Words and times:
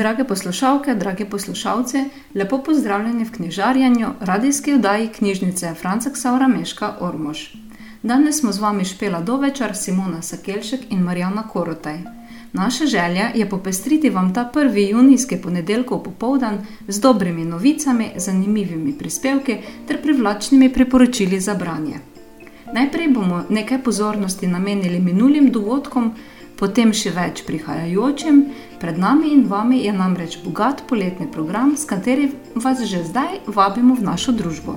Drage 0.00 0.24
poslušalke, 0.24 0.94
dragi 0.94 1.24
poslušalci, 1.24 1.98
lepo 2.34 2.58
pozdravljeni 2.58 3.24
v 3.24 3.32
knjižarjenju 3.32 4.08
radijske 4.20 4.74
oddaji 4.74 5.08
knjižnice 5.08 5.74
Franca 5.74 6.10
Ksaura 6.10 6.48
Meška 6.48 6.94
Ormož. 7.00 7.38
Danes 8.02 8.40
smo 8.40 8.52
z 8.52 8.58
vami 8.58 8.84
Špela 8.84 9.20
Dovečar, 9.20 9.76
Simona 9.76 10.22
Sakelšek 10.22 10.80
in 10.90 11.02
Marjana 11.02 11.42
Korotaj. 11.48 11.98
Naša 12.52 12.86
želja 12.86 13.28
je 13.34 13.48
popestriti 13.48 14.10
vam 14.10 14.34
ta 14.34 14.44
prvi 14.44 14.88
junijski 14.88 15.36
ponedeljkov 15.36 16.02
popovdan 16.02 16.58
z 16.88 17.00
dobrimi 17.00 17.44
novicami, 17.44 18.10
zanimivimi 18.16 18.98
prispevki 18.98 19.56
ter 19.88 20.02
privlačnimi 20.02 20.72
priporočili 20.72 21.40
za 21.40 21.54
branje. 21.54 22.00
Najprej 22.72 23.08
bomo 23.08 23.44
nekaj 23.48 23.82
pozornosti 23.82 24.46
namenili 24.46 25.00
minulim 25.00 25.52
dogodkom, 25.52 26.14
potem 26.60 26.92
še 26.92 27.14
več 27.16 27.42
prihajajočim. 27.48 28.44
Pred 28.80 29.00
nami 29.00 29.32
in 29.32 29.46
vami 29.48 29.80
je 29.84 29.92
namreč 29.96 30.38
bogat 30.44 30.84
poletni 30.88 31.26
program, 31.26 31.72
s 31.76 31.88
katerim 31.88 32.36
vas 32.54 32.84
že 32.84 33.04
zdaj 33.08 33.40
vabimo 33.48 33.96
v 33.96 34.04
našo 34.04 34.36
družbo. 34.36 34.76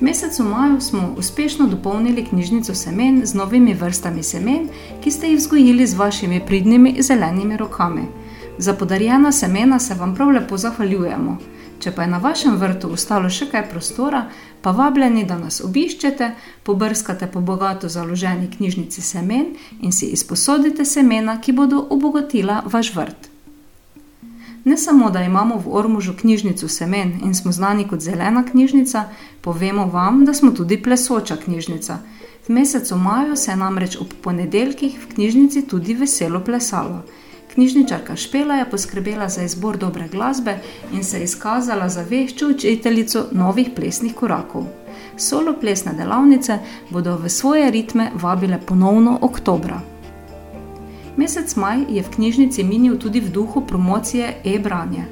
V 0.00 0.04
mesecu 0.08 0.44
maju 0.48 0.80
smo 0.80 1.14
uspešno 1.20 1.66
dopolnili 1.68 2.24
knjižnico 2.24 2.74
semen 2.74 3.20
z 3.20 3.36
novimi 3.36 3.74
vrstami 3.76 4.24
semen, 4.24 4.70
ki 5.04 5.10
ste 5.12 5.28
jih 5.28 5.36
vzgojili 5.36 5.84
z 5.86 5.94
vašimi 5.94 6.40
pridnimi 6.40 6.96
zelenimi 7.04 7.60
rokami. 7.60 8.08
Za 8.58 8.72
podarjena 8.72 9.32
semena 9.32 9.78
se 9.78 9.94
vam 9.94 10.14
prav 10.16 10.32
lepo 10.32 10.56
zahvaljujemo. 10.56 11.36
Če 11.80 11.94
pa 11.96 12.04
je 12.04 12.12
na 12.12 12.18
vašem 12.20 12.58
vrtu 12.60 12.90
ostalo 12.92 13.30
še 13.32 13.46
kaj 13.48 13.62
prostora, 13.70 14.26
pa 14.60 14.74
vabljeni, 14.76 15.24
da 15.24 15.38
nas 15.40 15.62
obiščete, 15.64 16.34
pobrskate 16.64 17.26
po 17.32 17.40
bogato 17.40 17.88
založeni 17.88 18.50
knjižnici 18.52 19.00
semen 19.02 19.54
in 19.80 19.92
si 19.92 20.10
izposodite 20.12 20.84
semena, 20.84 21.38
ki 21.40 21.56
bodo 21.56 21.80
obogatila 21.96 22.62
vaš 22.68 22.92
vrt. 22.96 23.30
Ne 24.64 24.76
samo, 24.76 25.08
da 25.10 25.22
imamo 25.24 25.56
v 25.56 25.72
Ormužu 25.72 26.12
knjižnico 26.20 26.68
semen 26.68 27.14
in 27.24 27.32
smo 27.34 27.52
znani 27.52 27.86
kot 27.88 28.04
zelena 28.04 28.44
knjižnica, 28.44 29.06
povemo 29.40 29.86
vam, 29.86 30.24
da 30.24 30.34
smo 30.34 30.52
tudi 30.52 30.82
plesoča 30.82 31.36
knjižnica. 31.36 31.98
V 32.48 32.52
mesecu 32.52 32.96
maju 32.96 33.36
se 33.36 33.50
je 33.50 33.56
namreč 33.56 33.96
ob 33.96 34.12
ponedeljkih 34.22 35.00
v 35.00 35.14
knjižnici 35.14 35.64
tudi 35.68 35.94
veselo 35.94 36.44
plesalo. 36.44 37.02
Knjižničarka 37.54 38.16
Špela 38.16 38.54
je 38.54 38.70
poskrbela 38.70 39.28
za 39.28 39.42
izbor 39.42 39.76
dobre 39.76 40.08
glasbe 40.08 40.58
in 40.92 41.04
se 41.04 41.22
izkazala 41.22 41.88
za 41.88 42.02
veščo 42.02 42.48
učiteljico 42.48 43.24
novih 43.32 43.70
plesnih 43.76 44.14
korakov. 44.14 44.66
Solo 45.16 45.56
plesne 45.60 45.92
delavnice 45.98 46.58
bodo 46.90 47.16
v 47.16 47.28
svoje 47.28 47.70
ritme 47.70 48.10
vabile 48.14 48.60
ponovno 48.66 49.18
oktobra. 49.22 49.80
Mesec 51.16 51.56
maj 51.56 51.82
je 51.88 52.02
v 52.02 52.10
knjižnici 52.10 52.64
minil 52.64 52.98
tudi 52.98 53.20
v 53.20 53.28
duhu 53.28 53.66
promocije 53.66 54.36
e-branja. 54.44 55.04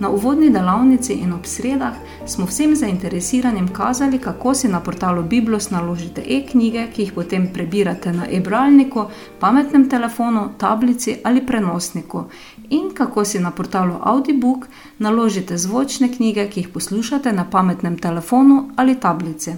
Na 0.00 0.08
uvodni 0.10 0.50
delavnici 0.50 1.12
in 1.12 1.32
ob 1.32 1.46
sredah 1.46 1.94
smo 2.26 2.46
vsem 2.46 2.76
zainteresiranim 2.76 3.68
kazali, 3.68 4.18
kako 4.18 4.54
si 4.54 4.68
na 4.68 4.80
portalu 4.80 5.22
Biblos 5.22 5.70
naložite 5.70 6.22
e-knjige, 6.28 6.86
ki 6.94 7.02
jih 7.02 7.12
potem 7.12 7.46
prebirate 7.52 8.12
na 8.12 8.26
e-bralniku, 8.30 9.04
pametnem 9.40 9.88
telefonu, 9.88 10.48
tablici 10.58 11.16
ali 11.24 11.46
prenosniku, 11.46 12.24
in 12.70 12.90
kako 12.94 13.24
si 13.24 13.38
na 13.38 13.50
portalu 13.50 13.94
Audiobook 14.02 14.66
naložite 14.98 15.58
zvočne 15.58 16.10
knjige, 16.12 16.48
ki 16.48 16.60
jih 16.60 16.68
poslušate 16.68 17.32
na 17.32 17.44
pametnem 17.50 17.98
telefonu 17.98 18.70
ali 18.76 18.94
tablici. 19.00 19.54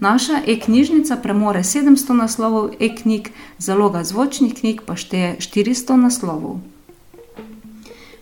Naša 0.00 0.42
e-knjižnica 0.46 1.16
premore 1.16 1.62
700 1.62 2.12
naslovov 2.12 2.70
e-knjig, 2.80 3.28
zaloga 3.58 4.04
zvočnih 4.04 4.54
knjig 4.54 4.80
pa 4.86 4.96
šteje 4.96 5.36
400 5.40 5.96
naslovov. 5.96 6.73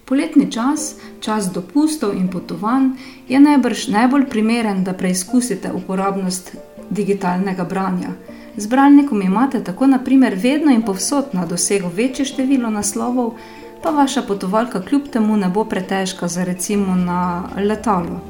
Poletni 0.04 0.50
čas, 0.50 0.94
čas 1.20 1.52
dopustov 1.52 2.16
in 2.16 2.28
potovanj, 2.28 2.90
je 3.28 3.40
najbrž 3.40 3.88
najbolj 3.88 4.26
primeren, 4.26 4.84
da 4.84 4.92
preizkusite 4.92 5.72
uporabnost 5.72 6.56
digitalnega 6.90 7.64
branja. 7.64 8.10
Z 8.56 8.66
bralnikom 8.66 9.22
imate 9.22 9.64
tako 9.64 9.86
naprimer 9.86 10.34
vedno 10.34 10.72
in 10.72 10.82
povsod 10.82 11.24
na 11.32 11.46
dosegu 11.46 11.88
večje 11.88 12.24
število 12.24 12.70
naslovov, 12.70 13.34
pa 13.82 13.90
vaša 13.90 14.22
potovalka 14.22 14.82
kljub 14.82 15.08
temu 15.12 15.36
ne 15.36 15.48
bo 15.48 15.64
pretežka 15.64 16.28
za 16.28 16.44
recimo 16.44 16.96
na 16.96 17.48
letalo. 17.56 18.20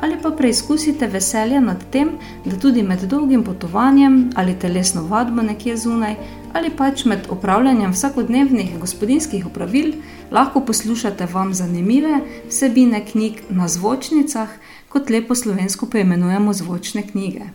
Ali 0.00 0.16
pa 0.22 0.30
preizkusite 0.30 1.06
veselje 1.06 1.60
nad 1.60 1.84
tem, 1.90 2.10
da 2.44 2.58
tudi 2.58 2.82
med 2.82 3.00
dolgim 3.00 3.42
potovanjem 3.44 4.30
ali 4.34 4.58
telesno 4.58 5.02
vadbo 5.02 5.42
nekje 5.42 5.76
zunaj, 5.76 6.14
ali 6.52 6.70
pač 6.70 7.04
med 7.04 7.26
opravljanjem 7.30 7.92
vsakodnevnih 7.92 8.78
gospodinskih 8.80 9.46
opravil, 9.46 9.92
lahko 10.30 10.60
poslušate 10.60 11.26
vam 11.32 11.54
zanimive 11.54 12.20
vsebine 12.48 13.04
knjig 13.06 13.42
na 13.50 13.68
zvočnicah, 13.68 14.48
kot 14.88 15.10
lepo 15.10 15.34
slovensko 15.34 15.86
poimenujemo 15.86 16.52
zvočne 16.52 17.02
knjige. 17.06 17.50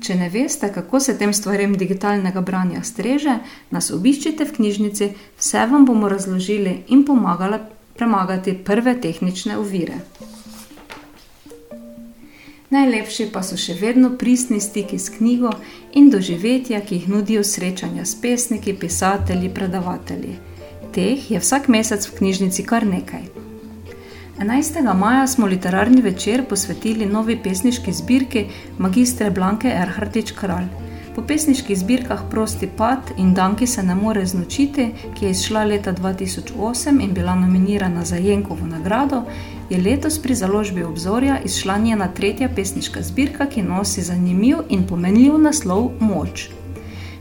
Če 0.00 0.14
ne 0.16 0.28
veste, 0.32 0.70
kako 0.72 1.00
se 1.00 1.16
tem 1.18 1.32
stvarem 1.36 1.74
digitalnega 1.76 2.40
branja 2.40 2.82
streže, 2.82 3.38
nas 3.70 3.90
obiščite 3.92 4.46
v 4.48 4.56
knjižnici, 4.56 5.10
vse 5.38 5.66
vam 5.68 5.84
bomo 5.84 6.08
razložili 6.08 6.84
in 6.88 7.04
pomagali 7.04 7.60
premagati 7.96 8.54
prve 8.64 8.96
tehnične 9.00 9.58
ovire. 9.60 10.00
Najlepši 12.70 13.24
pa 13.34 13.40
so 13.42 13.56
še 13.58 13.74
vedno 13.80 14.12
pristni 14.14 14.60
stiki 14.62 14.98
s 14.98 15.10
knjigo 15.10 15.50
in 15.98 16.06
doživetja, 16.10 16.78
ki 16.86 17.00
jih 17.00 17.08
nudijo 17.10 17.42
srečanja 17.42 18.04
s 18.06 18.14
pesniki, 18.22 18.76
pisatelji, 18.78 19.50
predavatelji. 19.50 20.36
Teh 20.94 21.24
je 21.32 21.40
vsak 21.42 21.66
mesec 21.66 22.06
v 22.06 22.14
knjižnici 22.20 22.62
kar 22.62 22.86
nekaj. 22.86 23.26
11. 24.38 24.86
maja 24.94 25.26
smo 25.26 25.50
literarni 25.50 26.02
večer 26.02 26.44
posvetili 26.46 27.10
novi 27.10 27.40
pesniški 27.42 27.92
zbirki 27.92 28.46
magistre 28.78 29.30
Blanke 29.34 29.74
Erhardič 29.74 30.30
Kralj. 30.38 30.70
Po 31.14 31.26
pesniških 31.26 31.78
zbirkah 31.78 32.22
Prosti 32.30 32.68
pad 32.76 33.10
in 33.18 33.34
Dan, 33.34 33.56
ki 33.58 33.66
se 33.66 33.82
ne 33.82 33.98
more 33.98 34.22
znočiti, 34.26 34.92
ki 35.18 35.24
je 35.24 35.30
izšla 35.34 35.64
leta 35.64 35.92
2008 35.92 37.02
in 37.02 37.14
bila 37.14 37.34
nominirana 37.34 38.04
za 38.04 38.16
Jenkovo 38.16 38.66
nagrado, 38.66 39.24
je 39.70 39.78
letos 39.78 40.18
pri 40.18 40.34
založbi 40.34 40.82
obzorja 40.82 41.40
izšla 41.44 41.78
njena 41.78 42.08
tretja 42.08 42.48
pesniška 42.56 43.02
zbirka, 43.02 43.46
ki 43.46 43.62
nosi 43.62 44.02
zanimiv 44.02 44.56
in 44.68 44.82
pomenljiv 44.86 45.38
naslov 45.38 45.90
Moč. 46.00 46.48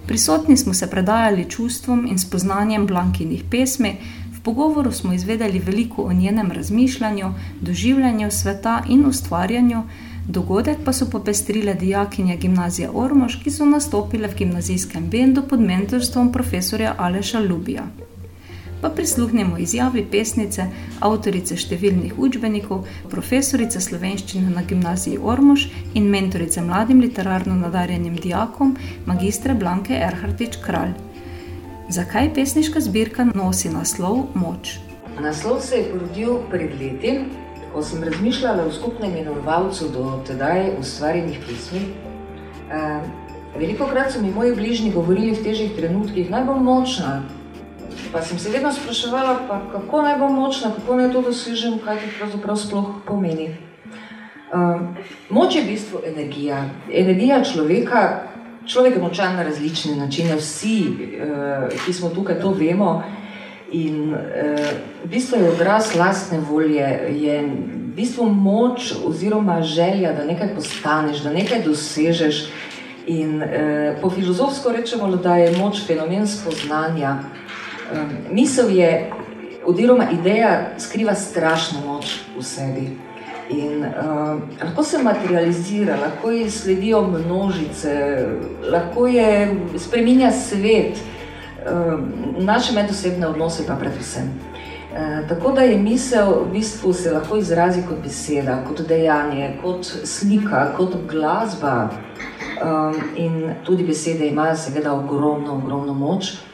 Prisotni 0.07 0.57
smo 0.57 0.73
se 0.73 0.89
predajali 0.89 1.49
čustvom 1.49 2.07
in 2.09 2.19
spoznanjem 2.19 2.87
Blankinih 2.87 3.43
pesmi, 3.51 3.95
v 4.33 4.41
pogovoru 4.41 4.91
smo 4.91 5.13
izvedeli 5.13 5.59
veliko 5.59 6.03
o 6.03 6.13
njenem 6.13 6.51
razmišljanju, 6.51 7.33
doživljanju 7.61 8.31
sveta 8.31 8.83
in 8.89 9.05
ustvarjanju, 9.05 9.83
dogodek 10.27 10.77
pa 10.85 10.93
so 10.93 11.09
popestrile 11.09 11.73
dijakinje 11.73 12.37
gimnazije 12.37 12.89
Ormož, 12.93 13.43
ki 13.43 13.51
so 13.51 13.65
nastopile 13.65 14.27
v 14.27 14.35
gimnazijskem 14.35 15.09
bendu 15.09 15.41
pod 15.49 15.61
mentorstvom 15.61 16.31
profesorja 16.31 16.95
Aleša 16.97 17.39
Lubija 17.39 18.08
pa 18.81 18.89
prisluhnemo 18.89 19.57
izjavi 19.57 20.05
pesnice, 20.11 20.65
avtorice 20.99 21.57
številnih 21.59 22.17
učbenikov, 22.17 22.85
profesorice 23.11 23.81
slovenščine 23.83 24.53
na 24.53 24.63
gimnaziji 24.63 25.19
Ormož 25.19 25.67
in 25.93 26.09
mentorice 26.11 26.63
mladim 26.63 27.01
literarno 27.03 27.55
nadarjenim 27.59 28.15
dijakom, 28.15 28.75
magistre 29.05 29.53
Blanke 29.53 29.99
Erhardič 29.99 30.59
Kralj. 30.63 30.95
Zakaj 31.89 32.33
pesniška 32.35 32.81
zbirka 32.85 33.25
nosi 33.33 33.71
naslov 33.73 34.27
Moč? 34.37 34.77
Naslov 35.19 35.59
se 35.65 35.79
je 35.79 35.87
porodil 35.91 36.37
pred 36.51 36.75
leti, 36.79 37.15
ko 37.73 37.81
sem 37.83 38.03
razmišljala 38.03 38.67
o 38.67 38.71
skupnem 38.71 39.17
imenovalcu 39.17 39.89
do 39.93 40.05
tedaj 40.27 40.69
ustvarjenih 40.79 41.41
pismi. 41.47 41.81
Uh, 42.69 43.01
Veliko 43.57 43.87
krat 43.89 44.13
so 44.13 44.21
mi 44.21 44.29
moji 44.31 44.53
bližnji 44.55 44.91
govorili 44.93 45.33
v 45.33 45.43
težjih 45.43 45.71
trenutkih, 45.75 46.29
naj 46.29 46.43
bom 46.45 46.61
močna, 46.63 47.23
Pa 48.11 48.21
sem 48.21 48.39
se 48.39 48.49
vedno 48.49 48.73
spraševala, 48.73 49.39
pa 49.47 49.61
kako 49.71 50.01
naj 50.01 50.17
bom 50.17 50.33
močna, 50.33 50.71
kako 50.75 50.95
naj 50.95 51.11
to 51.13 51.21
dosežem, 51.21 51.77
kaj 51.85 51.97
to 52.01 52.07
pravzaprav 52.17 52.57
sploh 52.57 52.87
pomeni. 53.05 53.53
Um, 54.53 54.95
moč 55.29 55.55
je 55.55 55.61
v 55.61 55.67
bistvu 55.69 55.99
energija. 56.05 56.63
Energija 56.89 57.43
človeka, 57.45 58.23
človek 58.65 58.95
je 58.95 59.01
močan 59.01 59.35
na 59.37 59.43
različne 59.45 59.93
načine, 59.95 60.39
vsi, 60.41 60.77
uh, 60.89 61.69
ki 61.85 61.93
smo 61.93 62.09
tukaj, 62.09 62.39
to 62.41 62.49
vemo. 62.49 63.03
In 63.71 64.13
uh, 64.13 64.17
v 65.05 65.09
bistvu 65.09 65.43
je 65.43 65.51
odraz 65.51 65.93
lastne 65.93 66.39
volje, 66.41 66.89
je 67.13 67.43
v 67.45 67.93
bistvu 67.93 68.25
moč 68.25 68.89
oziroma 69.05 69.61
želja, 69.61 70.15
da 70.17 70.25
nekaj 70.25 70.55
postaneš, 70.55 71.21
da 71.21 71.33
nekaj 71.33 71.61
dosežeš. 71.61 72.47
In 73.05 73.37
uh, 73.37 74.01
po 74.01 74.09
filozofsko 74.09 74.73
rečemo, 74.73 75.13
da 75.15 75.37
je 75.37 75.53
moč 75.61 75.85
fenomen 75.85 76.25
spoznanja 76.27 77.19
misel 78.31 78.69
je, 78.69 79.11
oziroma 79.65 80.09
ideja 80.11 80.69
skriva 80.77 81.15
strašno 81.15 81.79
moč 81.85 82.19
v 82.37 82.43
sebi. 82.43 82.89
In 83.49 83.85
um, 83.85 84.41
lahko 84.61 84.83
se 84.83 85.03
materializira, 85.03 85.95
lahko 85.97 86.31
ji 86.31 86.49
sledijo 86.51 87.01
množice, 87.01 88.25
lahko 88.71 89.07
je 89.07 89.55
spremenja 89.77 90.31
svet, 90.31 91.01
um, 91.65 92.13
naše 92.37 92.73
medosebne 92.73 93.27
odnose 93.27 93.65
pa 93.67 93.75
predvsem. 93.75 94.29
E, 94.93 95.27
tako 95.29 95.51
da 95.51 95.61
je 95.61 95.77
misel 95.77 96.29
v 96.29 96.51
bistvu 96.51 96.93
se 96.93 97.11
lahko 97.11 97.37
izrazi 97.37 97.81
kot 97.87 97.97
beseda, 98.03 98.63
kot 98.67 98.87
dejanje, 98.87 99.57
kot 99.61 99.85
slika, 100.03 100.73
kot 100.77 100.95
glasba. 101.09 101.89
Um, 102.59 102.95
in 103.15 103.53
tudi 103.63 103.83
besede 103.83 104.27
imajo 104.27 104.55
seveda 104.57 104.93
ogromno, 104.93 105.55
ogromno 105.55 105.93
moč. 105.93 106.33
E, 106.33 106.48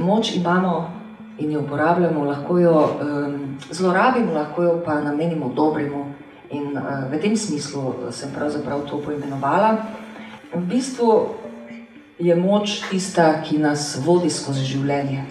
moč 0.00 0.36
imamo 0.36 0.90
in 1.38 1.50
jo 1.50 1.60
uporabljamo, 1.60 2.24
lahko 2.24 2.58
jo 2.58 2.74
um, 2.74 3.58
zlorabimo, 3.70 4.32
lahko 4.32 4.62
jo 4.62 4.82
pa 4.84 5.00
namenimo 5.00 5.52
dobremu. 5.54 6.04
In 6.50 6.76
uh, 6.76 7.10
v 7.10 7.18
tem 7.20 7.36
smislu 7.36 7.94
sem 8.10 8.30
pravzaprav 8.34 8.84
to 8.90 9.00
poimenovala. 9.02 9.76
V 10.54 10.60
bistvu 10.60 11.34
je 12.18 12.36
moč 12.36 12.80
tista, 12.90 13.42
ki 13.42 13.58
nas 13.58 13.98
vodi 14.04 14.30
skozi 14.30 14.64
življenje. 14.64 15.24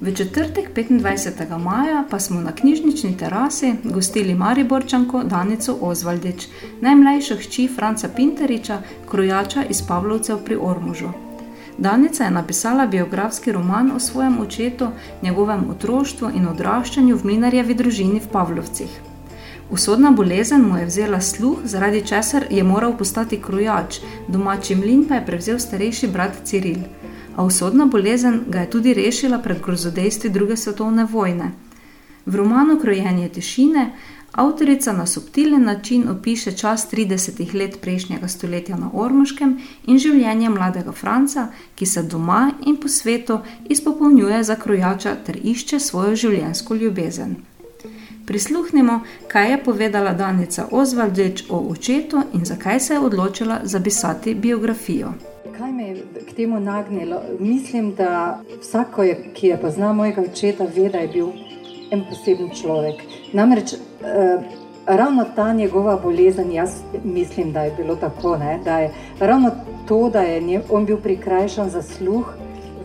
V 0.00 0.14
četrtek 0.14 0.70
25. 0.74 1.58
maja 1.58 2.04
pa 2.10 2.18
smo 2.18 2.40
na 2.40 2.52
knjižnični 2.52 3.16
terasi 3.16 3.74
gostili 3.84 4.34
Mariborčanko 4.34 5.24
Danico 5.24 5.74
Ozvaldič, 5.80 6.46
najmlajšo 6.80 7.36
hči 7.36 7.68
Franca 7.76 8.08
Pinteriča, 8.16 8.78
krojača 9.10 9.64
iz 9.64 9.82
Pavlovcev 9.88 10.44
pri 10.44 10.56
Ormužu. 10.60 11.27
Danica 11.78 12.24
je 12.24 12.30
napisala 12.30 12.86
biografski 12.86 13.52
roman 13.52 13.90
o 13.90 14.00
svojem 14.00 14.40
očetu, 14.40 14.88
njegovem 15.22 15.70
otroštvu 15.70 16.30
in 16.34 16.48
odraščanju 16.48 17.16
v 17.16 17.24
mlinarjevi 17.24 17.74
družini 17.74 18.20
v 18.20 18.28
Pavlovcih. 18.32 19.00
Usodna 19.70 20.10
bolezen 20.10 20.62
mu 20.62 20.78
je 20.78 20.86
vzela 20.86 21.20
sluh, 21.20 21.58
zaradi 21.64 22.06
česar 22.06 22.46
je 22.50 22.64
moral 22.64 22.96
postati 22.96 23.40
krojač, 23.42 24.00
domači 24.28 24.74
mlin 24.74 25.04
pa 25.08 25.14
je 25.14 25.26
prevzel 25.26 25.58
starejši 25.58 26.06
brat 26.06 26.40
Ciril 26.44 26.82
a 27.38 27.42
usodna 27.44 27.86
bolezen 27.86 28.40
ga 28.48 28.60
je 28.60 28.70
tudi 28.70 28.94
rešila 28.94 29.38
pred 29.38 29.60
grozodejstvi 29.62 30.30
druge 30.30 30.56
svetovne 30.56 31.04
vojne. 31.04 31.52
V 32.26 32.34
romanu 32.34 32.80
Krojenje 32.80 33.28
tišine 33.28 33.92
avtorica 34.32 34.92
na 34.92 35.06
subtilen 35.06 35.64
način 35.64 36.08
opiše 36.08 36.52
čas 36.52 36.90
30 36.92 37.54
let 37.54 37.78
prejšnjega 37.80 38.28
stoletja 38.28 38.76
na 38.76 38.90
Ormoškem 38.92 39.58
in 39.86 39.98
življenje 39.98 40.48
mladega 40.48 40.92
Franca, 40.92 41.46
ki 41.74 41.86
se 41.86 42.02
doma 42.02 42.50
in 42.66 42.76
po 42.76 42.88
svetu 42.88 43.38
izpopolnjuje 43.68 44.42
za 44.44 44.56
krojača 44.56 45.16
ter 45.26 45.38
išče 45.42 45.80
svojo 45.80 46.16
življenjsko 46.16 46.74
ljubezen. 46.74 47.36
Prisluhnimo, 48.26 49.00
kaj 49.28 49.50
je 49.50 49.62
povedala 49.64 50.12
Danica 50.12 50.68
Ozvaldič 50.70 51.44
o 51.48 51.64
očetu 51.70 52.22
in 52.32 52.44
zakaj 52.44 52.80
se 52.80 52.94
je 52.94 53.00
odločila 53.00 53.60
zapisati 53.64 54.34
biografijo 54.34 55.14
kaj 55.58 55.72
me 55.72 55.88
je 55.88 56.02
k 56.30 56.32
temu 56.36 56.60
nagnilo? 56.60 57.20
Mislim, 57.40 57.94
da 57.94 58.40
vsak, 58.60 58.98
ki 59.34 59.46
je 59.46 59.60
poznal 59.60 59.94
mojega 59.94 60.22
očeta, 60.22 60.66
ve, 60.76 60.88
da 60.88 60.98
je 60.98 61.08
bil 61.08 61.28
en 61.90 62.04
poseben 62.10 62.50
človek. 62.54 63.02
Namreč 63.32 63.74
eh, 64.04 64.38
ravno 64.86 65.24
ta 65.36 65.52
njegova 65.52 65.96
bolezen, 66.02 66.52
jaz 66.52 66.70
mislim, 67.04 67.52
da 67.52 67.62
je 67.62 67.72
bilo 67.76 67.96
tako, 67.96 68.36
ne? 68.36 68.60
da 68.64 68.78
je 68.78 68.92
ravno 69.20 69.50
to, 69.88 70.10
da 70.10 70.20
je 70.20 70.62
on 70.70 70.86
bil 70.86 70.96
prikrajšan 70.96 71.70
za 71.70 71.82
sluh. 71.82 72.34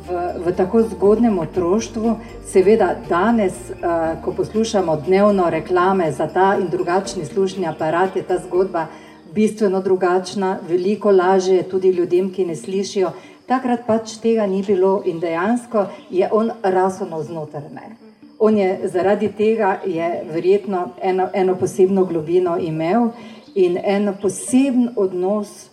V, 0.10 0.16
v 0.46 0.52
tako 0.52 0.82
zgodnem 0.82 1.40
otroštvu, 1.40 2.16
seveda 2.46 2.96
danes, 3.10 3.54
uh, 3.70 4.24
ko 4.24 4.32
poslušamo 4.32 4.96
dnevno 4.96 5.50
reklame 5.50 6.12
za 6.12 6.28
ta 6.28 6.58
in 6.60 6.68
drugačni 6.68 7.26
slušni 7.26 7.68
aparat, 7.68 8.16
je 8.16 8.24
ta 8.24 8.38
zgodba 8.38 8.88
bistveno 9.36 9.82
drugačna, 9.82 10.60
veliko 10.70 11.12
lažje 11.12 11.56
je 11.56 11.70
tudi 11.70 11.90
ljudem, 11.90 12.34
ki 12.34 12.46
ne 12.46 12.56
slišijo. 12.56 13.12
Takrat 13.46 13.88
pač 13.88 14.18
tega 14.20 14.46
ni 14.48 14.64
bilo 14.64 15.02
in 15.06 15.20
dejansko 15.20 15.86
je 16.10 16.30
on 16.32 16.52
rasel 16.64 17.24
znotraj. 17.24 18.03
On 18.46 18.58
je 18.58 18.80
zaradi 18.92 19.30
tega 19.32 19.78
je 19.86 20.24
verjetno 20.34 20.90
eno, 21.02 21.30
eno 21.34 21.56
posebno 21.56 22.04
globino 22.06 22.58
imel 22.60 23.08
in 23.56 23.78
en 23.84 24.10
poseben 24.22 24.90
odnos 24.96 25.70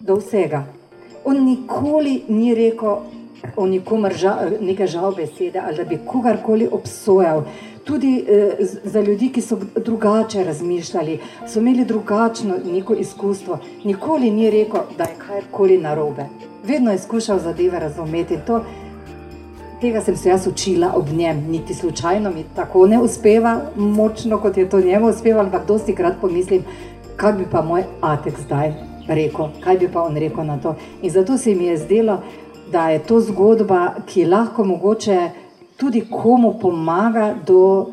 do 0.00 0.16
vsega. 0.16 0.64
On 1.24 1.44
nikoli 1.44 2.22
ni 2.28 2.54
rekel 2.54 2.96
o 3.56 3.66
nikomer 3.66 4.12
žal, 4.12 4.52
neke 4.60 4.86
žal 4.86 5.14
besede 5.16 5.62
ali 5.64 5.76
da 5.76 5.84
bi 5.84 5.98
kogarkoli 6.06 6.68
obsojal 6.72 7.42
tudi 7.84 8.24
eh, 8.28 8.56
za 8.84 9.00
ljudi, 9.00 9.32
ki 9.32 9.40
so 9.40 9.58
drugače 9.76 10.44
razmišljali, 10.44 11.18
so 11.48 11.58
imeli 11.58 11.84
drugačno 11.84 12.54
neko 12.64 12.94
izkustvo. 12.94 13.58
Nikoli 13.84 14.30
ni 14.30 14.50
rekel, 14.50 14.80
da 14.98 15.04
je 15.04 15.16
karkoli 15.26 15.78
narobe. 15.78 16.26
Vedno 16.64 16.92
je 16.92 16.98
skušal 16.98 17.38
zadeve 17.38 17.78
razumeti. 17.78 18.36
To, 18.46 18.60
tega 19.80 20.00
sem 20.00 20.16
se 20.16 20.28
jaz 20.28 20.46
učila 20.46 20.92
ob 20.96 21.08
njem, 21.08 21.44
niti 21.48 21.74
slučajno 21.74 22.30
mi 22.30 22.44
tako 22.56 22.86
ne 22.86 22.98
uspeva, 23.00 23.60
močno 23.76 24.38
kot 24.38 24.56
je 24.56 24.68
to 24.68 24.80
njemu 24.80 25.08
uspevalo, 25.08 25.44
ampak 25.44 25.66
dosti 25.66 25.94
krat 25.94 26.14
pomislim, 26.20 26.64
kaj 27.16 27.32
bi 27.32 27.46
pa 27.50 27.62
moj 27.62 27.84
atek 28.00 28.40
zdaj 28.40 28.72
rekel, 29.08 29.48
kaj 29.60 29.78
bi 29.78 29.88
pa 29.92 30.02
on 30.02 30.16
rekel 30.16 30.44
na 30.44 30.58
to. 30.58 30.74
In 31.02 31.10
zato 31.10 31.38
se 31.38 31.54
mi 31.54 31.64
je 31.64 31.78
zdelo, 31.78 32.20
da 32.72 32.88
je 32.88 32.98
to 32.98 33.20
zgodba, 33.20 33.94
ki 34.06 34.24
lahko 34.24 34.64
mogoče 34.64 35.30
tudi 35.76 36.04
komu 36.10 36.58
pomaga 36.60 37.34
do 37.46 37.86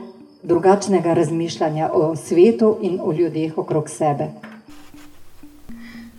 drugačnega 0.44 1.14
razmišljanja 1.14 1.90
o 1.94 2.16
svetu 2.16 2.78
in 2.82 3.00
o 3.04 3.12
ljudeh 3.12 3.58
okrog 3.58 3.90
sebe. 3.90 4.28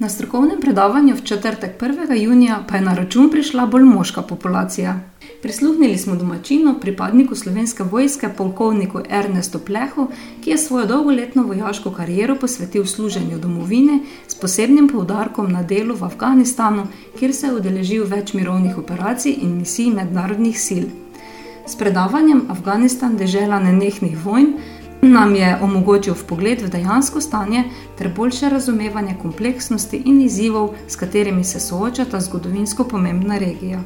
Na 0.01 0.09
strokovnem 0.09 0.61
predavanju 0.61 1.15
v 1.15 1.23
četrtek 1.23 1.83
1. 1.83 2.13
junija 2.23 2.65
pa 2.69 2.77
je 2.77 2.83
na 2.83 2.95
račun 2.95 3.31
prišla 3.31 3.67
bolj 3.67 3.83
moška 3.83 4.23
populacija. 4.23 5.01
Prisluhnili 5.43 5.99
smo 5.99 6.17
domačinu, 6.17 6.75
pripadniku 6.81 7.35
slovenske 7.35 7.83
vojske, 7.83 8.29
polkovniku 8.37 9.01
Ernestu 9.11 9.59
Plehu, 9.59 10.07
ki 10.45 10.51
je 10.51 10.59
svojo 10.59 10.87
dolgoletno 10.87 11.43
vojaško 11.43 11.91
kariero 11.91 12.37
posvetil 12.37 12.87
služenju 12.87 13.39
domovine 13.39 13.99
s 14.29 14.35
posebnim 14.35 14.89
poudarkom 14.89 15.53
na 15.53 15.63
delu 15.63 15.95
v 15.95 16.05
Afganistanu, 16.05 16.87
kjer 17.19 17.35
se 17.35 17.47
je 17.47 17.55
udeležil 17.55 18.05
več 18.05 18.35
mirovnih 18.35 18.79
operacij 18.79 19.35
in 19.43 19.59
misij 19.59 19.91
mednarodnih 19.91 20.61
sil. 20.67 20.87
S 21.67 21.77
predavanjem 21.77 22.47
Afganistan, 22.49 23.17
dežela 23.17 23.59
nenehnih 23.61 24.25
vojn, 24.25 24.55
nam 25.03 25.35
je 25.35 25.59
omogočil 25.63 26.15
pogled 26.29 26.63
v 26.63 26.69
dejansko 26.69 27.21
stanje 27.21 27.65
ter 27.99 28.11
boljše 28.17 28.49
razumevanje 28.49 29.15
kompleksnosti 29.23 30.03
in 30.05 30.21
izzivov, 30.23 30.75
s 30.89 30.97
katerimi 30.97 31.45
se 31.45 31.61
soočata 31.61 32.21
zgodovinsko 32.21 32.85
pomembna 32.85 33.39
regija. 33.39 33.81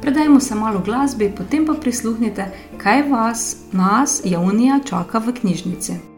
Predajmo 0.00 0.40
se 0.40 0.54
malo 0.54 0.80
glasbi, 0.84 1.32
potem 1.36 1.66
pa 1.66 1.74
prisluhnite, 1.74 2.46
kaj 2.78 3.02
vas, 3.02 3.56
nas, 3.72 4.20
javnija, 4.24 4.80
čaka 4.84 5.18
v 5.18 5.34
knjižnici. 5.40 6.15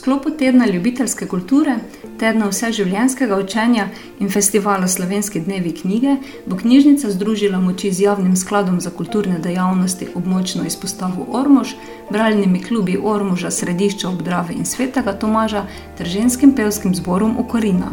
Sklopu 0.00 0.30
tedna 0.30 0.66
ljubiteljske 0.66 1.26
kulture, 1.26 1.74
tedna 2.18 2.46
vseživljenjskega 2.48 3.36
učenja 3.36 3.88
in 4.20 4.30
festivala 4.32 4.88
Slovenske 4.88 5.40
dnevi 5.40 5.74
knjige 5.76 6.14
bo 6.46 6.56
knjižnica 6.56 7.10
združila 7.10 7.58
moči 7.60 7.92
z 7.92 8.06
javnim 8.06 8.36
skladom 8.36 8.80
za 8.80 8.90
kulturne 8.90 9.38
dejavnosti 9.38 10.08
območno 10.14 10.64
izpostavo 10.64 11.26
Ormož, 11.32 11.74
bralnimi 12.10 12.62
klubi 12.62 12.96
Ormoža, 13.02 13.50
Središča 13.50 14.08
obdrave 14.08 14.54
in 14.54 14.64
Svetega 14.64 15.12
Tomaža 15.12 15.66
ter 15.98 16.08
ženskim 16.08 16.54
pevskim 16.56 16.94
zborom 16.94 17.36
Okorina. 17.38 17.92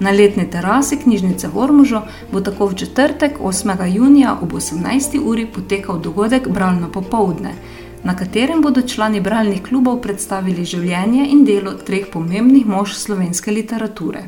Na 0.00 0.10
letni 0.10 0.50
terasi 0.50 0.96
knjižnice 0.96 1.48
v 1.48 1.58
Ormužu 1.58 2.02
bo 2.32 2.40
tako 2.40 2.66
v 2.66 2.74
četrtek, 2.74 3.40
8. 3.40 3.94
junija 3.94 4.36
ob 4.42 4.52
18. 4.52 5.20
uri 5.24 5.46
potekal 5.46 5.98
dogodek 5.98 6.48
Bralno 6.48 6.92
popovdne, 6.92 7.54
na 8.06 8.16
katerem 8.16 8.60
bodo 8.62 8.82
člani 8.82 9.20
bralnih 9.20 9.62
klubov 9.66 9.96
predstavili 10.02 10.64
življenje 10.64 11.24
in 11.26 11.40
delo 11.44 11.72
treh 11.86 12.04
pomembnih 12.12 12.66
mož 12.66 12.92
slovenske 12.94 13.50
literature. 13.50 14.20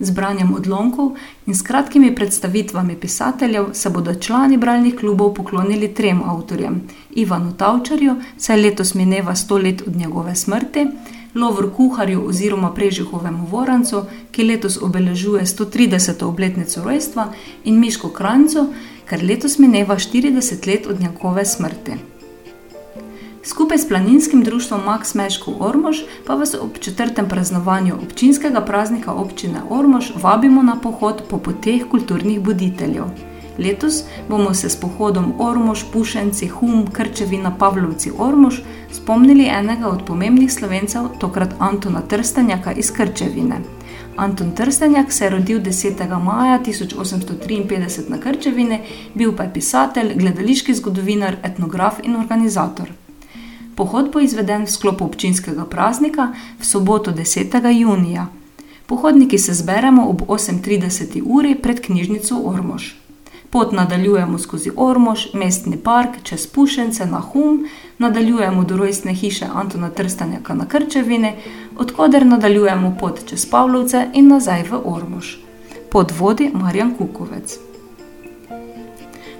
Z 0.00 0.10
branjem 0.16 0.50
odlomkov 0.58 1.12
in 1.46 1.54
s 1.54 1.62
kratkimi 1.62 2.10
predstavitvami 2.14 2.96
pisateljev 3.00 3.68
se 3.72 3.92
bodo 3.94 4.14
člani 4.14 4.58
bralnih 4.64 4.96
klubov 4.98 5.30
poklonili 5.34 5.92
trem 5.94 6.22
avtorjem: 6.32 6.80
Ivanu 7.10 7.52
Tavčarju, 7.52 8.16
saj 8.38 8.60
letos 8.62 8.94
mineva 8.94 9.36
sto 9.36 9.58
let 9.58 9.86
od 9.86 9.96
njegove 9.96 10.34
smrti, 10.34 10.86
Lovru 11.34 11.70
Kuharju 11.76 12.26
oziroma 12.28 12.72
Prežihovemu 12.74 13.46
Vorancu, 13.50 14.02
ki 14.32 14.48
letos 14.50 14.80
obeležuje 14.82 15.46
130. 15.46 16.24
obletnico 16.24 16.84
rojstva, 16.84 17.30
in 17.64 17.78
Miško 17.78 18.08
Krancu, 18.08 18.66
ker 19.06 19.22
letos 19.22 19.58
mineva 19.58 19.94
40 19.94 20.66
let 20.66 20.86
od 20.86 21.00
njegove 21.00 21.44
smrti. 21.44 22.15
Skupaj 23.46 23.78
s 23.78 23.88
planinskim 23.88 24.44
društvom 24.44 24.80
Max 24.86 25.14
Meško 25.14 25.52
Ormož 25.58 25.96
pa 26.26 26.34
vas 26.34 26.54
ob 26.54 26.78
četrtem 26.80 27.28
praznovanju 27.28 27.94
občinskega 28.02 28.60
praznika 28.60 29.12
občine 29.12 29.60
Ormož 29.70 30.04
vabimo 30.22 30.62
na 30.62 30.76
pohod 30.82 31.22
po 31.30 31.38
poteh 31.38 31.82
kulturnih 31.90 32.40
buditeljev. 32.40 33.04
Letos 33.58 34.02
bomo 34.28 34.54
se 34.54 34.70
s 34.70 34.80
pohodom 34.80 35.32
Ormož, 35.38 35.84
Pušenci, 35.92 36.48
Hum, 36.48 36.86
Krčevina, 36.92 37.54
Pavlovci, 37.58 38.12
Ormož 38.18 38.60
spomnili 38.92 39.46
enega 39.46 39.88
od 39.88 40.02
pomembnih 40.06 40.52
slovencev, 40.52 41.08
tokrat 41.18 41.54
Antona 41.58 42.00
Trstenjaka 42.00 42.72
iz 42.72 42.90
Krčevine. 42.90 43.60
Anton 44.16 44.50
Trstenjak 44.50 45.12
se 45.12 45.24
je 45.24 45.30
rodil 45.30 45.60
10. 45.60 46.22
maja 46.24 46.60
1853 46.66 48.10
na 48.10 48.18
Krčevini, 48.18 48.80
bil 49.14 49.36
pa 49.36 49.42
je 49.42 49.52
pisatelj, 49.52 50.14
gledališki 50.14 50.74
zgodovinar, 50.74 51.36
etnograf 51.42 51.94
in 52.02 52.16
organizator. 52.16 53.05
Pohod 53.76 54.08
bo 54.12 54.20
izveden 54.20 54.64
v 54.64 54.72
sklopu 54.72 55.04
občinskega 55.04 55.64
praznika 55.68 56.32
v 56.60 56.64
soboto 56.64 57.12
10. 57.12 57.52
junija. 57.80 58.26
Pohodniki 58.86 59.38
se 59.38 59.54
zberemo 59.54 60.08
ob 60.08 60.22
8:30 60.22 61.22
uri 61.24 61.54
pred 61.54 61.80
knjižnico 61.80 62.40
Ormož. 62.44 62.94
Pot 63.50 63.72
nadaljujemo 63.72 64.38
skozi 64.38 64.70
Ormož, 64.76 65.26
mestni 65.34 65.76
park, 65.76 66.22
čez 66.22 66.46
Pušence 66.46 67.06
na 67.06 67.20
Hum, 67.20 67.68
nadaljujemo 67.98 68.64
do 68.64 68.76
rojstne 68.76 69.14
hiše 69.14 69.46
Antona 69.54 69.90
Trstanjaka 69.90 70.54
na 70.54 70.66
Krčevini, 70.66 71.32
odkuder 71.78 72.26
nadaljujemo 72.26 72.96
pot 73.00 73.20
čez 73.26 73.46
Pavlovce 73.46 74.06
in 74.14 74.28
nazaj 74.28 74.62
v 74.62 74.80
Ormož. 74.84 75.36
Pod 75.90 76.12
vodi 76.18 76.50
Marjan 76.54 76.94
Kukovec. 76.98 77.65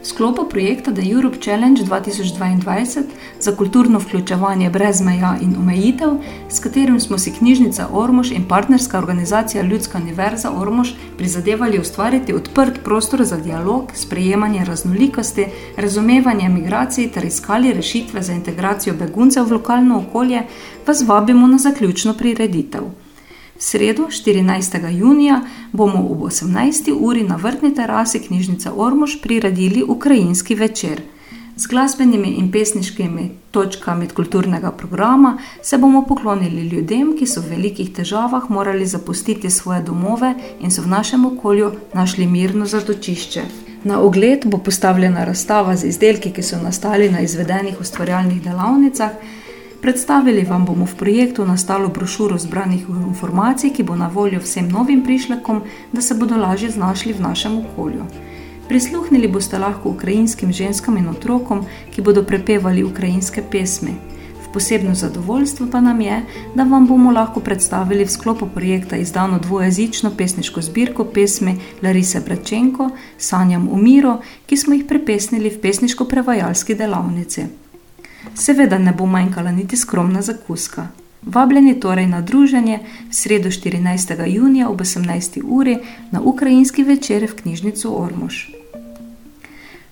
Sklopu 0.07 0.45
projekta 0.49 0.93
The 0.93 1.03
Europe 1.03 1.39
Challenge 1.41 1.83
2022 1.83 3.03
za 3.41 3.57
kulturno 3.57 3.99
vključevanje 3.99 4.71
brez 4.71 5.01
meja 5.01 5.37
in 5.43 5.57
omejitev, 5.59 6.11
s 6.49 6.61
katerim 6.61 7.01
smo 7.01 7.19
si 7.19 7.33
knjižnica 7.33 7.89
Ormož 7.93 8.31
in 8.31 8.45
partnerska 8.49 8.99
organizacija 8.99 9.63
Ljudska 9.63 9.99
univerza 9.99 10.51
Ormož 10.51 10.93
prizadevali 11.19 11.81
ustvariti 11.81 12.35
odprt 12.35 12.79
prostor 12.85 13.25
za 13.25 13.37
dialog, 13.37 13.91
sprejemanje 13.95 14.65
raznolikosti, 14.65 15.47
razumevanje 15.77 16.49
migracij 16.49 17.11
ter 17.11 17.25
iskali 17.25 17.73
rešitve 17.73 18.23
za 18.23 18.33
integracijo 18.33 18.95
beguncev 18.95 19.45
v 19.45 19.53
lokalno 19.53 19.99
okolje, 19.99 20.43
vas 20.87 21.03
vabimo 21.07 21.47
na 21.47 21.59
zaključno 21.59 22.15
prireditev. 22.15 23.06
V 23.59 23.63
sredo, 23.63 24.09
14. 24.11 24.91
junija, 24.91 25.41
bomo 25.73 26.09
ob 26.11 26.21
18. 26.23 26.93
uri 27.01 27.23
na 27.23 27.37
vrtni 27.37 27.75
terasi 27.75 28.19
knjižnice 28.19 28.71
Ormož 28.77 29.11
priredili 29.23 29.83
Ukrajinski 29.83 30.55
večer. 30.55 31.01
Z 31.57 31.67
glasbenimi 31.67 32.29
in 32.29 32.53
pesniškimi 32.53 33.31
točkami 33.51 34.09
kulturnega 34.09 34.71
programa 34.71 35.39
se 35.63 35.79
bomo 35.79 36.05
poklonili 36.05 36.69
ljudem, 36.69 37.15
ki 37.19 37.27
so 37.27 37.41
v 37.41 37.55
velikih 37.57 37.93
težavah 37.93 38.51
morali 38.51 38.87
zapustiti 38.87 39.51
svoje 39.51 39.81
domove 39.83 40.35
in 40.61 40.71
so 40.71 40.83
v 40.83 40.93
našem 40.93 41.25
okolju 41.27 41.73
našli 41.95 42.27
mirno 42.27 42.67
zatočišče. 42.67 43.43
Na 43.85 44.01
ogled 44.01 44.45
bo 44.47 44.59
postavljena 44.59 45.25
razstava 45.25 45.77
z 45.77 45.89
izdelki, 45.89 46.31
ki 46.31 46.43
so 46.43 46.61
nastali 46.63 47.09
na 47.11 47.21
izvedenih 47.21 47.81
ustvarjalnih 47.81 48.43
delavnicah. 48.43 49.11
Predstavili 49.87 50.43
vam 50.43 50.64
bomo 50.64 50.83
v 50.87 50.97
projektu 50.99 51.45
nastalo 51.47 51.88
brošuro 51.88 52.38
zbranih 52.38 52.88
informacij, 53.09 53.71
ki 53.71 53.83
bo 53.87 53.95
na 53.97 54.09
voljo 54.11 54.40
vsem 54.43 54.66
novim 54.69 55.05
prišlekom, 55.05 55.61
da 55.93 56.02
se 56.02 56.14
bodo 56.14 56.37
lažje 56.37 56.71
znašli 56.71 57.12
v 57.12 57.21
našem 57.21 57.59
okolju. 57.59 58.02
Prisluhnili 58.69 59.28
boste 59.28 59.59
lahko 59.59 59.88
ukrajinskim 59.88 60.52
ženskam 60.52 60.97
in 60.99 61.07
otrokom, 61.09 61.62
ki 61.95 62.02
bodo 62.02 62.25
prepevali 62.26 62.83
ukrajinske 62.85 63.45
pesmi. 63.50 63.95
V 64.43 64.52
posebno 64.52 64.95
zadovoljstvo 64.95 65.69
pa 65.71 65.81
nam 65.81 66.00
je, 66.00 66.23
da 66.55 66.64
vam 66.64 66.87
bomo 66.87 67.12
lahko 67.12 67.40
predstavili 67.40 68.05
v 68.05 68.11
sklopu 68.11 68.49
projekta 68.55 68.97
izdano 68.97 69.38
dvojezično 69.38 70.11
pesniško 70.19 70.62
zbirko 70.62 71.05
pesmi 71.05 71.61
Larise 71.83 72.21
Bračenko 72.26 72.90
Sanjam 73.19 73.69
o 73.69 73.76
miru, 73.76 74.19
ki 74.47 74.57
smo 74.57 74.75
jih 74.75 74.85
prepesnili 74.88 75.50
v 75.50 75.61
pesniško-prevajalski 75.62 76.75
delavnici. 76.75 77.66
Seveda 78.35 78.78
ne 78.78 78.92
bo 78.92 79.06
manjkala 79.06 79.52
niti 79.52 79.76
skromna 79.76 80.23
zakuska. 80.23 80.88
Vabljeni 81.23 81.80
torej 81.80 82.06
na 82.06 82.21
druženje 82.21 82.78
v 83.11 83.14
sredo 83.14 83.49
14. 83.49 84.26
junija 84.26 84.68
ob 84.68 84.80
18. 84.80 85.42
uri 85.45 85.78
na 86.11 86.21
ukrajinski 86.21 86.83
večer 86.83 87.26
v 87.30 87.35
knjižnico 87.42 87.90
Ormož. 87.90 88.47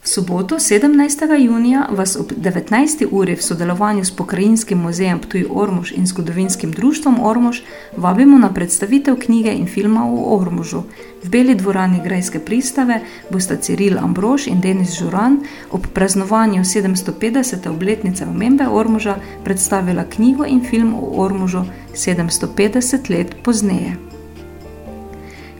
V 0.04 0.08
soboto 0.08 0.56
17. 0.58 1.44
junija 1.44 1.86
vas 1.90 2.16
ob 2.16 2.32
19. 2.36 3.06
uri 3.10 3.36
v 3.36 3.42
sodelovanju 3.42 4.04
s 4.04 4.10
Pokrajinskim 4.16 4.78
muzejem 4.78 5.20
Ptuj 5.20 5.46
Ormož 5.50 5.92
in 5.92 6.06
zgodovinskim 6.06 6.72
društvom 6.72 7.24
Ormož 7.24 7.62
vabimo 7.96 8.38
na 8.38 8.52
predstavitev 8.52 9.16
knjige 9.16 9.52
in 9.52 9.66
filma 9.66 10.04
o 10.04 10.36
Ormožu. 10.36 10.82
V 11.22 11.28
beli 11.28 11.54
dvorani 11.54 12.00
Grajske 12.04 12.38
pristave 12.38 13.00
bosta 13.30 13.56
Ciril 13.56 13.98
Ambrož 13.98 14.46
in 14.46 14.60
Denis 14.60 14.98
Žuran 14.98 15.40
ob 15.70 15.86
praznovanju 15.94 16.64
750. 16.64 17.68
obletnice 17.68 18.26
omembe 18.26 18.68
Ormoža 18.68 19.16
predstavila 19.44 20.04
knjigo 20.04 20.44
in 20.44 20.66
film 20.70 20.94
o 20.94 21.22
Ormožu 21.24 21.64
750 21.94 23.10
let 23.10 23.34
pozneje. 23.42 24.13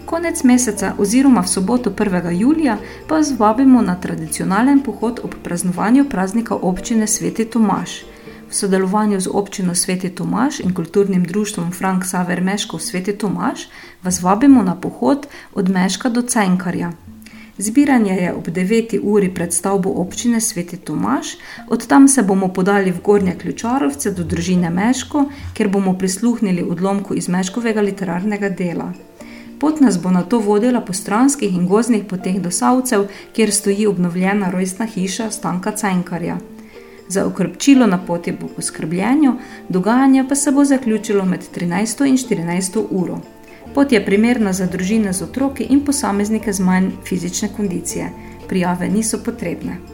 Konec 0.05 0.45
meseca 0.45 0.93
oziroma 0.99 1.41
v 1.41 1.49
soboto 1.49 1.91
1. 1.91 2.31
julija 2.31 2.79
pa 3.09 3.15
vas 3.15 3.33
vabimo 3.39 3.83
na 3.83 3.95
tradicionalen 4.01 4.81
pohod 4.81 5.21
ob 5.25 5.35
praznovanju 5.43 6.05
praznika 6.11 6.55
občine 6.55 7.07
Sveti 7.07 7.45
Tomaš. 7.45 8.05
V 8.51 8.55
sodelovanju 8.55 9.21
z 9.21 9.29
občino 9.33 9.75
Sveti 9.75 10.11
Tomaš 10.11 10.61
in 10.61 10.75
kulturnim 10.75 11.25
društvom 11.25 11.73
Frank 11.73 12.05
Saver 12.05 12.43
Meškov 12.43 12.81
Sveti 12.81 13.13
Tomaš 13.13 13.69
vas 14.03 14.23
vabimo 14.23 14.63
na 14.63 14.77
pohod 14.77 15.27
od 15.55 15.69
Meška 15.69 16.09
do 16.09 16.23
Cenkarja. 16.23 16.93
Zbiranje 17.59 18.13
je 18.13 18.35
ob 18.35 18.49
9. 18.49 19.01
uri 19.03 19.35
pred 19.35 19.53
stavbo 19.55 19.91
občine 19.91 20.41
Sveti 20.41 20.77
Tomaš, 20.77 21.27
od 21.69 21.87
tam 21.87 22.09
se 22.09 22.23
bomo 22.23 22.49
podali 22.49 22.91
v 22.91 23.01
Gornje 23.01 23.37
Ključarovce 23.41 24.11
do 24.11 24.25
družine 24.25 24.71
Meško, 24.71 25.25
kjer 25.55 25.69
bomo 25.69 25.99
prisluhnili 25.99 26.63
odlomku 26.63 27.15
iz 27.15 27.29
Meškovega 27.29 27.81
literarnega 27.81 28.49
dela. 28.49 28.93
Pot 29.65 29.81
nas 29.81 29.97
bo 29.99 30.11
na 30.11 30.23
to 30.23 30.39
vodila 30.39 30.81
po 30.81 30.93
stranskih 30.93 31.55
in 31.55 31.67
gozdnih 31.67 32.03
poteh 32.05 32.37
do 32.41 32.51
Savcev, 32.51 33.07
kjer 33.33 33.53
stoji 33.53 33.87
obnovljena 33.87 34.51
rojstna 34.51 34.87
hiša 34.87 35.31
Stanka 35.31 35.71
Cenkarja. 35.71 36.37
Za 37.09 37.25
okrepčilo 37.27 37.87
na 37.87 37.99
poti 38.07 38.33
bo 38.33 38.49
poskrbljeno, 38.57 39.37
dogajanje 39.69 40.27
pa 40.29 40.35
se 40.35 40.53
bo 40.53 40.65
zaključilo 40.65 41.25
med 41.25 41.41
13 41.57 42.07
in 42.07 42.17
14 42.17 42.85
uro. 42.91 43.19
Pot 43.75 43.93
je 43.93 44.05
primerna 44.05 44.53
za 44.53 44.67
družine 44.67 45.13
z 45.13 45.23
otroki 45.23 45.65
in 45.65 45.81
posameznike 45.85 46.53
z 46.53 46.61
manj 46.61 46.91
fizične 47.09 47.49
kondicije. 47.57 48.11
Prijave 48.49 48.89
niso 48.89 49.19
potrebne. 49.25 49.94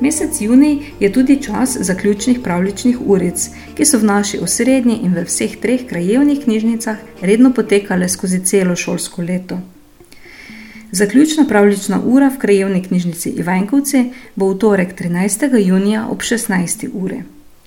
Mesec 0.00 0.40
juni 0.40 0.82
je 1.00 1.12
tudi 1.12 1.42
čas 1.42 1.76
zaključnih 1.80 2.40
pravličnih 2.44 2.98
uric, 3.06 3.48
ki 3.74 3.84
so 3.84 3.98
v 3.98 4.04
naši 4.04 4.38
osrednji 4.38 5.00
in 5.02 5.14
v 5.14 5.24
vseh 5.26 5.56
treh 5.58 5.86
krajevnih 5.88 6.44
knjižnicah 6.44 6.98
redno 7.20 7.50
potekale 7.52 8.08
skozi 8.08 8.44
celo 8.44 8.76
šolsko 8.76 9.22
leto. 9.22 9.58
Zaključna 10.92 11.44
pravlična 11.48 12.00
ura 12.04 12.28
v 12.28 12.38
krajevni 12.38 12.82
knjižnici 12.82 13.30
Ivankovci 13.30 14.04
bo 14.36 14.52
v 14.52 14.58
torek 14.58 14.94
13. 15.00 15.66
junija 15.66 16.06
ob 16.10 16.22
16. 16.22 16.88
uri. 16.92 17.22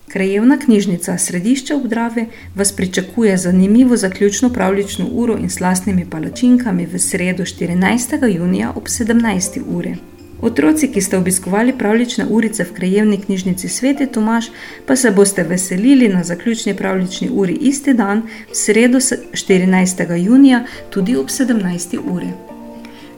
Krajevna 0.07 0.57
knjižnica 0.59 1.17
Središče 1.17 1.75
obdrave 1.75 2.25
vas 2.55 2.71
pričakuje 2.71 3.37
zanimivo 3.37 3.97
zaključno 3.97 4.49
pravlično 4.49 5.05
uro 5.11 5.37
in 5.37 5.49
slastnimi 5.49 6.05
palačinkami 6.09 6.85
v 6.85 6.99
sredo 6.99 7.43
14. 7.43 8.35
junija 8.35 8.73
ob 8.75 8.83
17. 8.83 9.61
uri. 9.67 9.95
Otroci, 10.41 10.87
ki 10.87 11.01
ste 11.01 11.17
obiskovali 11.17 11.73
pravlične 11.77 12.25
urice 12.29 12.63
v 12.63 12.73
krajevni 12.73 13.17
knjižnici 13.21 13.69
Sveti 13.69 14.07
Tomaš, 14.07 14.45
pa 14.85 14.95
se 14.95 15.11
boste 15.11 15.43
veselili 15.43 16.07
na 16.09 16.23
zaključni 16.23 16.73
pravlični 16.77 17.29
uri 17.29 17.53
isti 17.53 17.93
dan, 17.93 18.23
v 18.49 18.55
sredo 18.55 18.97
14. 18.97 20.15
junija, 20.17 20.63
tudi 20.89 21.15
ob 21.15 21.27
17. 21.27 21.99
uri. 22.11 22.27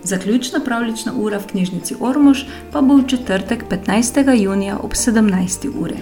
Zaključna 0.03 0.59
pravlična 0.59 1.13
ura 1.15 1.37
v 1.37 1.47
knjižnici 1.47 1.95
Ormož 1.99 2.43
pa 2.71 2.81
bo 2.81 2.95
v 2.95 3.07
četrtek 3.07 3.63
15. 3.69 4.41
junija 4.41 4.77
ob 4.77 4.91
17. 4.91 5.69
uri. 5.79 5.95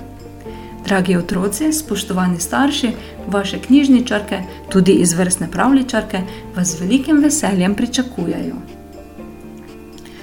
Dragi 0.86 1.16
otroci, 1.16 1.74
spoštovani 1.74 2.40
starši, 2.40 2.92
vaše 3.28 3.60
knjižničarke, 3.60 4.42
tudi 4.70 4.92
izvrstne 4.92 5.52
pravličarke, 5.52 6.22
vas 6.56 6.68
z 6.68 6.82
velikim 6.82 7.22
veseljem 7.22 7.76
pričakujejo. 7.76 8.81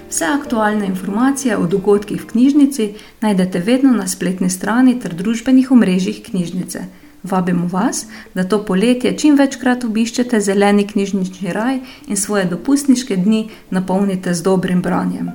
Vse 0.08 0.24
aktualne 0.24 0.86
informacije 0.86 1.56
o 1.56 1.66
dogodkih 1.66 2.22
v 2.22 2.26
knjižnici 2.26 2.94
najdete 3.20 3.58
vedno 3.58 3.92
na 3.92 4.08
spletni 4.08 4.50
strani 4.50 5.00
ter 5.00 5.14
družbenih 5.14 5.70
omrežjih 5.70 6.22
knjižnice. 6.30 6.80
Vabimo 7.22 7.68
vas, 7.68 8.06
da 8.34 8.44
to 8.44 8.62
poletje 8.64 9.12
čim 9.18 9.36
večkrat 9.36 9.84
obiščete 9.84 10.40
zeleni 10.40 10.86
knjižnični 10.86 11.52
raj 11.52 11.80
in 12.06 12.16
svoje 12.16 12.44
dopustniške 12.44 13.16
dni 13.16 13.48
napolnite 13.70 14.34
z 14.34 14.42
dobrim 14.42 14.82
branjem. 14.82 15.28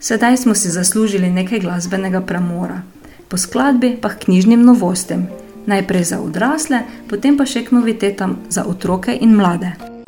Sedaj 0.00 0.36
smo 0.36 0.54
si 0.54 0.70
zaslužili 0.70 1.30
nekaj 1.30 1.60
glasbenega 1.60 2.20
premora, 2.20 2.82
po 3.28 3.36
skladbi 3.36 3.98
pa 4.00 4.08
k 4.08 4.24
knjižnim 4.24 4.64
novostem, 4.64 5.28
najprej 5.66 6.04
za 6.04 6.20
odrasle, 6.20 6.82
potem 7.08 7.36
pa 7.36 7.44
še 7.46 7.66
k 7.68 7.76
novitetam 7.76 8.38
za 8.48 8.64
otroke 8.64 9.18
in 9.20 9.36
mlade. 9.36 9.99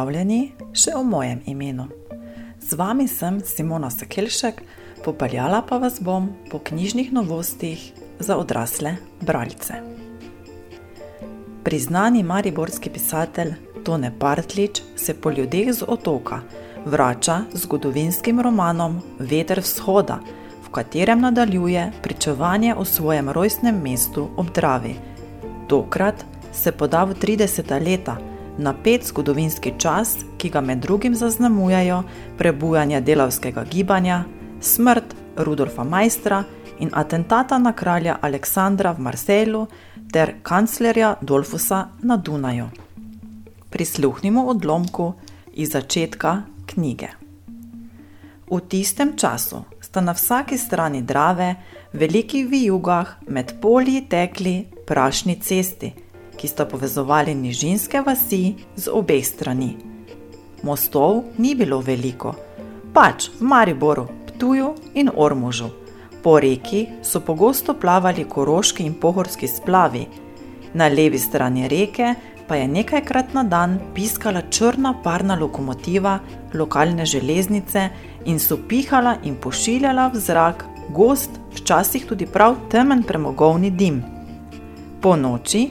Pozdravljeni 0.00 0.54
še 0.72 0.94
o 0.96 1.02
mojem 1.04 1.42
imenu. 1.44 1.84
Z 2.64 2.76
vami 2.80 3.04
sem 3.04 3.34
Simona 3.44 3.90
Sekelšek, 3.92 4.62
popeljala 5.04 5.58
pa 5.68 5.76
vas 5.76 5.98
bom 6.00 6.30
po 6.48 6.56
knjižnih 6.56 7.10
novostih 7.12 7.82
za 8.16 8.38
odrasle 8.40 8.94
bralce. 9.20 9.76
Priznani 11.66 12.22
mariborski 12.24 12.88
pisatelj 12.94 13.52
Tone 13.84 14.08
Partlič 14.18 14.80
se 14.96 15.14
po 15.20 15.34
ljudeh 15.36 15.68
z 15.68 15.84
otoka 15.84 16.40
vrača 16.86 17.42
z 17.52 17.60
zgodovinskim 17.66 18.40
romanom 18.40 19.02
Veter 19.18 19.60
vzhoda, 19.60 20.16
v 20.64 20.72
katerem 20.80 21.20
nadaljuje 21.28 21.90
pričevanje 22.00 22.72
o 22.74 22.88
svojem 22.88 23.28
rojstnem 23.28 23.84
mestu 23.84 24.30
ob 24.36 24.48
Dravi. 24.54 24.96
Tokrat 25.68 26.24
se 26.52 26.72
poda 26.72 27.04
v 27.04 27.20
30. 27.20 27.76
leta, 27.84 28.16
napet 28.58 29.06
zgodovinski 29.06 29.72
čas, 29.78 30.16
ki 30.38 30.48
ga 30.48 30.60
med 30.60 30.78
drugim 30.78 31.14
zaznamujajo 31.14 32.02
prebujanje 32.38 33.00
delavskega 33.00 33.64
gibanja, 33.64 34.24
smrt 34.60 35.14
Rudolfa 35.36 35.84
Majstra 35.84 36.44
in 36.78 36.90
atentata 36.92 37.58
na 37.58 37.72
kralja 37.72 38.18
Aleksandra 38.20 38.92
v 38.92 39.00
Marsejlu 39.00 39.66
ter 40.12 40.34
kanclerja 40.42 41.16
Dolfusa 41.20 41.88
na 42.02 42.16
Dunaju. 42.16 42.68
Prisluhnimo 43.70 44.44
odlomku 44.46 45.12
iz 45.52 45.70
začetka 45.72 46.42
knjige. 46.66 47.08
V 48.50 48.60
tistem 48.68 49.16
času 49.16 49.62
sta 49.80 50.00
na 50.00 50.12
vsaki 50.12 50.58
strani 50.58 51.02
Drave, 51.02 51.54
velikih 51.92 52.48
vijugah 52.48 53.08
med 53.28 53.52
polji 53.62 54.06
tekli 54.08 54.66
prašni 54.86 55.40
cesti, 55.40 55.92
ki 56.40 56.48
sta 56.48 56.64
povezovali 56.64 57.34
nižinske 57.34 58.00
vasi 58.00 58.54
z 58.76 58.88
obeh 58.88 59.26
strani. 59.26 59.76
Mostov 60.62 61.24
ni 61.38 61.52
bilo 61.54 61.80
veliko, 61.84 62.32
pač 62.96 63.28
v 63.36 63.44
Mariboru, 63.44 64.06
Ptuju 64.28 64.74
in 64.94 65.10
Ormužu. 65.16 65.68
Po 66.22 66.40
reki 66.40 66.86
so 67.04 67.20
pogosto 67.20 67.74
plavali 67.76 68.24
koroški 68.24 68.84
in 68.84 68.94
pohorski 68.94 69.48
splavi, 69.48 70.06
na 70.74 70.88
levi 70.88 71.18
strani 71.18 71.68
reke 71.68 72.14
pa 72.48 72.56
je 72.56 72.68
nekajkrat 72.68 73.34
na 73.34 73.42
dan 73.44 73.78
piskala 73.94 74.42
črna 74.50 74.94
parna 75.04 75.36
lokomotiva 75.38 76.18
lokalne 76.54 77.06
železnice 77.06 77.88
in 78.24 78.38
so 78.38 78.58
pihala 78.68 79.16
in 79.24 79.36
pošiljala 79.36 80.08
v 80.14 80.20
zrak 80.20 80.64
gost, 80.88 81.30
včasih 81.54 82.06
tudi 82.06 82.26
prav 82.26 82.56
temen 82.70 83.02
premogovni 83.02 83.70
dim. 83.70 84.02
Po 85.00 85.16
noči 85.16 85.68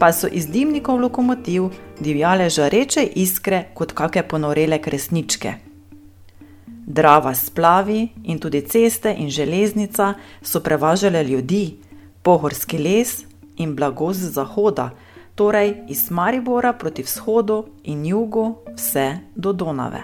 pa 0.00 0.12
so 0.12 0.28
iz 0.32 0.46
dimnikov 0.48 1.00
lokomotiv 1.00 1.68
divjale 2.00 2.48
žareče 2.48 3.02
iskre 3.20 3.64
kot 3.74 3.92
kakšne 3.92 4.22
ponorele 4.28 4.78
kresničke. 4.80 5.52
Drava 6.86 7.34
splavi 7.34 8.08
in 8.24 8.38
tudi 8.38 8.62
ceste 8.66 9.12
in 9.18 9.28
železnica 9.30 10.14
so 10.42 10.60
prevažale 10.60 11.24
ljudi, 11.24 11.76
pohorski 12.22 12.78
les 12.78 13.24
in 13.56 13.76
blago 13.76 14.12
z 14.12 14.32
zahoda, 14.32 14.90
torej 15.34 15.74
iz 15.88 16.10
Maribora 16.10 16.72
proti 16.72 17.02
vzhodu 17.02 17.64
in 17.84 18.06
jugu 18.06 18.56
vse 18.74 19.18
do 19.36 19.52
Donave. 19.52 20.02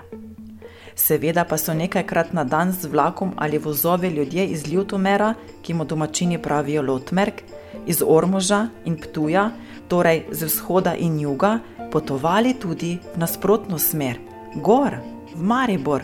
Seveda 0.95 1.45
pa 1.45 1.57
so 1.59 1.75
nekajkrat 1.75 2.33
na 2.33 2.45
dan 2.45 2.73
z 2.73 2.87
vlakom 2.87 3.33
ali 3.37 3.59
vozovi 3.59 4.09
ljudje 4.09 4.47
iz 4.47 4.69
Ljutomera, 4.73 5.35
ki 5.63 5.75
mu 5.75 5.85
domačini 5.85 6.43
pravijo 6.43 6.83
Lotmerk, 6.83 7.43
iz 7.87 8.03
Ormoža 8.07 8.69
in 8.85 8.97
Ptuja, 8.97 9.51
torej 9.89 10.27
z 10.31 10.45
vzhoda 10.45 10.95
in 10.95 11.19
juga, 11.21 11.59
potovali 11.91 12.55
tudi 12.55 12.99
v 13.15 13.19
nasprotno 13.19 13.79
smer, 13.79 14.19
gor, 14.55 14.99
v 15.35 15.43
Maribor, 15.43 16.03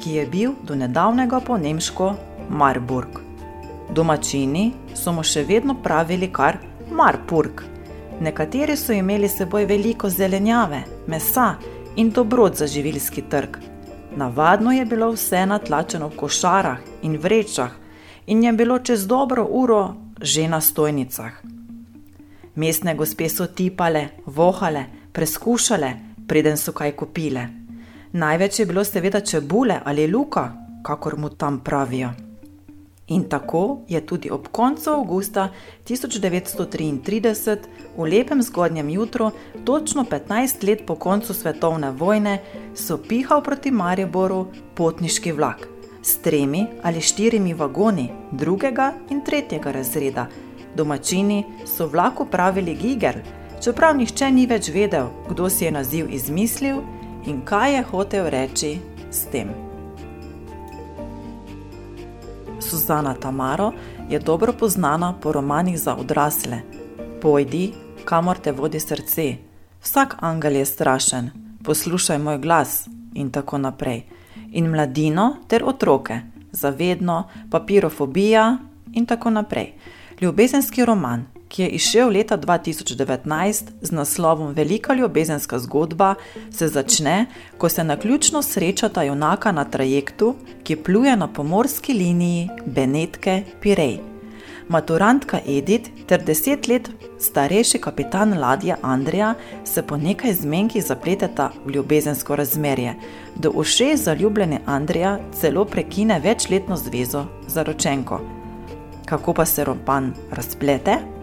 ki 0.00 0.16
je 0.16 0.26
bil 0.26 0.54
do 0.62 0.74
nedavnega 0.74 1.40
po 1.40 1.58
nemško 1.58 2.14
Marburg. 2.48 3.20
Domačini 3.90 4.72
so 4.94 5.12
mu 5.12 5.22
še 5.22 5.44
vedno 5.44 5.74
pravili 5.82 6.30
kar 6.32 6.58
Marburg. 6.90 7.62
Nekateri 8.20 8.76
so 8.76 8.92
imeli 8.92 9.28
s 9.28 9.40
seboj 9.40 9.64
veliko 9.66 10.10
zelenjave, 10.10 10.82
mesa 11.06 11.54
in 11.96 12.10
dobrot 12.10 12.56
za 12.56 12.66
živilski 12.66 13.22
trg. 13.22 13.56
Navadno 14.16 14.72
je 14.72 14.84
bilo 14.84 15.12
vse 15.14 15.46
natlačeno 15.46 16.08
v 16.08 16.16
košarah 16.16 16.78
in 17.02 17.16
vrečah, 17.16 17.72
in 18.26 18.44
je 18.44 18.52
bilo 18.52 18.78
čez 18.78 19.06
dobro 19.06 19.46
uro 19.50 19.94
že 20.20 20.48
na 20.48 20.60
stojnicah. 20.60 21.59
Mestne 22.54 22.94
gospe 22.94 23.28
so 23.28 23.46
tipale, 23.46 24.08
vohale, 24.26 24.84
preskušale, 25.12 25.92
preden 26.26 26.56
so 26.56 26.72
kaj 26.72 26.92
kupile. 26.96 27.48
Največ 28.12 28.58
je 28.58 28.66
bilo 28.66 28.84
seveda 28.84 29.20
čebule 29.20 29.80
ali 29.84 30.06
luka, 30.06 30.52
kakor 30.82 31.18
mu 31.18 31.28
tam 31.28 31.60
pravijo. 31.64 32.10
In 33.10 33.24
tako 33.28 33.80
je 33.88 34.06
tudi 34.06 34.30
ob 34.30 34.48
koncu 34.48 34.90
avgusta 34.90 35.48
1933, 35.88 37.56
v 37.96 38.06
lepem 38.06 38.42
zgodnjem 38.42 38.90
jutru, 38.90 39.30
točno 39.64 40.04
15 40.04 40.68
let 40.68 40.86
po 40.86 40.94
koncu 40.94 41.34
svetovne 41.34 41.90
vojne, 41.90 42.38
sopihal 42.74 43.42
proti 43.42 43.70
Mariboru 43.70 44.46
potniški 44.74 45.32
vlak 45.32 45.68
s 46.02 46.16
tremi 46.16 46.66
ali 46.82 47.00
štirimi 47.00 47.54
vagoni 47.54 48.08
drugega 48.32 48.92
in 49.10 49.24
tretjega 49.24 49.72
razreda. 49.72 50.26
Domačini 50.74 51.44
so 51.66 51.86
vlaku 51.86 52.26
pravili 52.26 52.74
Giger, 52.74 53.22
čeprav 53.64 53.96
nihče 53.96 54.30
ni 54.30 54.46
več 54.46 54.68
vedel, 54.68 55.10
kdo 55.28 55.50
si 55.50 55.64
je 55.64 55.70
naziv 55.70 56.10
izmislil 56.10 56.82
in 57.26 57.42
kaj 57.44 57.74
je 57.74 57.82
hotel 57.82 58.30
reči 58.30 58.78
s 59.10 59.26
tem. 59.32 59.50
Suzana 62.60 63.14
Tamaro 63.14 63.72
je 64.08 64.18
dobro 64.18 64.52
poznana 64.52 65.14
po 65.20 65.32
romanih 65.32 65.78
za 65.78 65.96
odrasle. 65.96 66.62
Pojdi, 67.22 67.72
kamor 68.04 68.38
te 68.38 68.52
vodi 68.52 68.80
srce. 68.80 69.36
Vsak 69.82 70.16
angel 70.20 70.56
je 70.56 70.64
strašen, 70.64 71.30
poslušaj 71.64 72.18
moj 72.18 72.38
glas 72.38 72.88
in 73.14 73.30
tako 73.30 73.58
naprej. 73.58 74.02
In 74.52 74.70
mladino 74.70 75.36
ter 75.48 75.64
otroke, 75.64 76.20
zavedno, 76.52 77.28
papirofobija 77.50 78.58
in 78.92 79.06
tako 79.06 79.30
naprej. 79.30 79.72
Ljubezenski 80.20 80.84
roman, 80.84 81.22
ki 81.48 81.62
je 81.62 81.68
izšel 81.68 82.10
leta 82.12 82.36
2019 82.38 83.70
z 83.82 83.90
naslovom 83.90 84.52
Velika 84.54 84.94
ljubezenska 84.94 85.58
zgodba, 85.58 86.14
se 86.50 86.68
začne, 86.68 87.26
ko 87.58 87.68
se 87.68 87.84
na 87.84 87.96
ključno 87.96 88.42
srečata 88.42 89.02
junaka 89.02 89.52
na 89.52 89.64
trajektu, 89.64 90.34
ki 90.62 90.76
pluje 90.76 91.16
na 91.16 91.28
pomorski 91.28 91.92
liniji 91.92 92.48
Benetke 92.66 93.42
Pirej. 93.62 93.98
Maturantka 94.68 95.40
Edith 95.46 95.90
ter 96.06 96.24
deset 96.24 96.68
let 96.68 96.90
starejši 97.18 97.78
kapitan 97.78 98.38
ladje 98.38 98.76
Andreja 98.82 99.34
se 99.64 99.82
po 99.82 99.96
nekaj 99.96 100.34
zmenki 100.34 100.80
zapleteta 100.80 101.50
v 101.64 101.70
ljubezensko 101.70 102.36
razmerje, 102.36 102.94
do 103.36 103.50
ušes 103.54 104.04
zaljubljene 104.04 104.60
Andreja 104.66 105.18
celo 105.40 105.64
prekine 105.64 106.20
večletno 106.20 106.76
zvezo 106.76 107.24
za 107.46 107.62
ročenko. 107.62 108.39
Kako 109.10 109.34
pa 109.34 109.44
se 109.44 109.64
roman 109.64 110.14
razplete? 110.30 111.20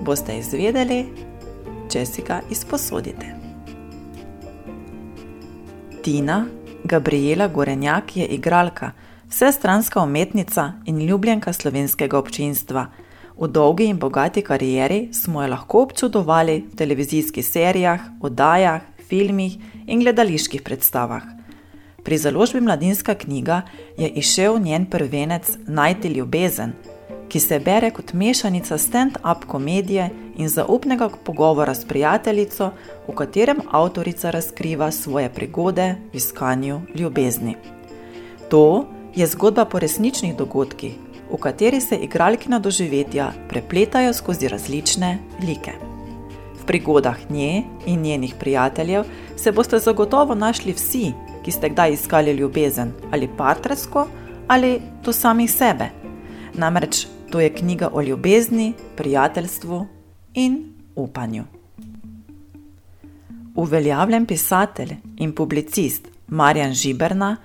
boste 0.00 0.36
izvedeli, 0.38 1.00
če 1.90 2.04
si 2.06 2.22
ga 2.26 2.40
izposodite. 2.50 3.32
Tina 6.04 6.44
Gabriela 6.84 7.48
Gorenjak 7.48 8.16
je 8.16 8.26
igralka, 8.36 8.92
vsestranska 9.28 10.02
umetnica 10.02 10.72
in 10.86 11.02
ljubljenka 11.02 11.52
slovenskega 11.52 12.18
občinstva. 12.18 12.86
V 13.36 13.48
dolgi 13.52 13.90
in 13.90 13.98
bogati 13.98 14.42
karieri 14.42 15.08
smo 15.12 15.42
jo 15.42 15.50
lahko 15.52 15.82
občudovali 15.88 16.60
v 16.70 16.76
televizijskih 16.76 17.44
serijah, 17.46 18.00
oddajah, 18.22 18.82
filmih 19.08 19.58
in 19.86 20.00
gledaliških 20.00 20.62
predstavah. 20.62 21.35
Pri 22.06 22.18
založbi 22.18 22.60
Mladinska 22.60 23.14
knjiga 23.14 23.62
je 23.96 24.08
išel 24.08 24.58
njen 24.58 24.84
prvenec 24.86 25.50
Najti 25.66 26.08
ljubezen, 26.08 26.72
ki 27.28 27.40
se 27.40 27.58
bere 27.58 27.90
kot 27.90 28.12
mešanica 28.12 28.78
stand-up 28.78 29.46
komedije 29.46 30.10
in 30.36 30.48
zaupnega 30.48 31.08
pogovora 31.24 31.74
s 31.74 31.84
prijateljico, 31.84 32.70
v 33.08 33.14
katerem 33.14 33.58
avtorica 33.70 34.30
razkriva 34.30 34.90
svoje 34.90 35.32
prigode 35.34 35.96
v 36.12 36.16
iskanju 36.16 36.80
ljubezni. 36.94 37.56
To 38.50 38.86
je 39.16 39.26
zgodba 39.26 39.64
po 39.64 39.78
resničnih 39.78 40.36
dogodkih, 40.36 40.94
v 41.32 41.36
kateri 41.36 41.80
se 41.80 41.96
igralkina 41.96 42.58
doživetja 42.58 43.32
prepletajo 43.48 44.12
skozi 44.12 44.48
različne 44.48 45.18
like. 45.42 45.72
V 46.60 46.66
prigodah 46.66 47.30
nje 47.30 47.62
in 47.86 48.00
njenih 48.00 48.34
prijateljev 48.38 49.04
se 49.36 49.52
boste 49.52 49.78
zagotovo 49.78 50.34
našli 50.34 50.72
vsi, 50.72 51.12
ki 51.46 51.54
ste 51.54 51.70
kdaj 51.70 51.94
iskali 51.94 52.34
ljubezen 52.34 52.92
ali 53.14 53.30
partnersko 53.38 54.08
ali 54.48 54.80
to 55.02 55.12
samih 55.12 55.50
sebe. 55.50 55.90
Namreč 56.54 57.06
To 57.30 57.40
je 57.40 57.54
knjiga 57.54 57.90
o 57.92 58.02
ljubezni, 58.02 58.72
prijateljstvu 58.96 59.86
in 60.34 60.72
upanju. 60.96 61.44
Uveljavljen 63.54 64.26
pisatelj 64.26 64.96
in 65.16 65.34
publicist 65.34 66.08
Marjan 66.26 66.72
Žiberna 66.72 67.36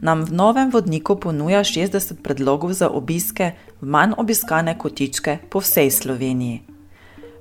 nam 0.00 0.24
v 0.24 0.32
novem 0.32 0.70
vodniku 0.70 1.16
ponuja 1.20 1.60
60 1.60 2.14
predlogov 2.22 2.72
za 2.72 2.88
obiske 2.88 3.52
v 3.80 3.86
manj 3.86 4.12
obiskane 4.16 4.78
kotičke 4.78 5.38
po 5.50 5.58
vsej 5.58 5.90
Sloveniji. 5.90 6.69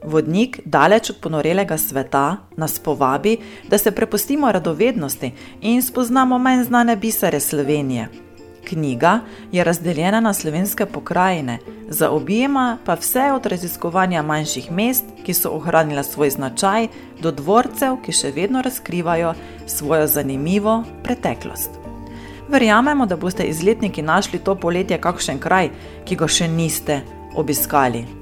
Vodnik, 0.03 0.59
daleč 0.65 1.09
od 1.09 1.17
ponorelega 1.21 1.77
sveta, 1.77 2.37
nas 2.57 2.79
povabi, 2.79 3.37
da 3.69 3.77
se 3.77 3.91
prepustimo 3.91 4.51
radovednosti 4.51 5.31
in 5.61 5.81
spoznamo 5.81 6.37
manj 6.37 6.63
znane 6.63 6.95
bisare 6.95 7.39
Slovenije. 7.39 8.07
Knjiga 8.69 9.19
je 9.51 9.63
razdeljena 9.63 10.19
na 10.19 10.33
slovenske 10.33 10.85
pokrajine, 10.85 11.57
zaobjema 11.89 12.77
pa 12.85 12.93
vse 12.93 13.31
od 13.33 13.45
raziskovanja 13.45 14.21
manjših 14.21 14.71
mest, 14.71 15.03
ki 15.25 15.33
so 15.33 15.49
ohranila 15.49 16.03
svoj 16.03 16.29
značaj, 16.29 16.87
do 17.21 17.31
dvorcev, 17.31 17.97
ki 18.05 18.11
še 18.11 18.31
vedno 18.31 18.61
razkrivajo 18.61 19.33
svojo 19.67 20.07
zanimivo 20.07 20.83
preteklost. 21.03 21.69
Verjamemo, 22.49 23.05
da 23.05 23.17
boste 23.17 23.43
izletniki 23.43 24.01
našli 24.01 24.39
to 24.39 24.55
poletje 24.55 25.01
kakšen 25.01 25.39
kraj, 25.39 25.69
ki 26.05 26.15
ga 26.15 26.27
še 26.27 26.47
niste 26.47 27.01
obiskali. 27.35 28.18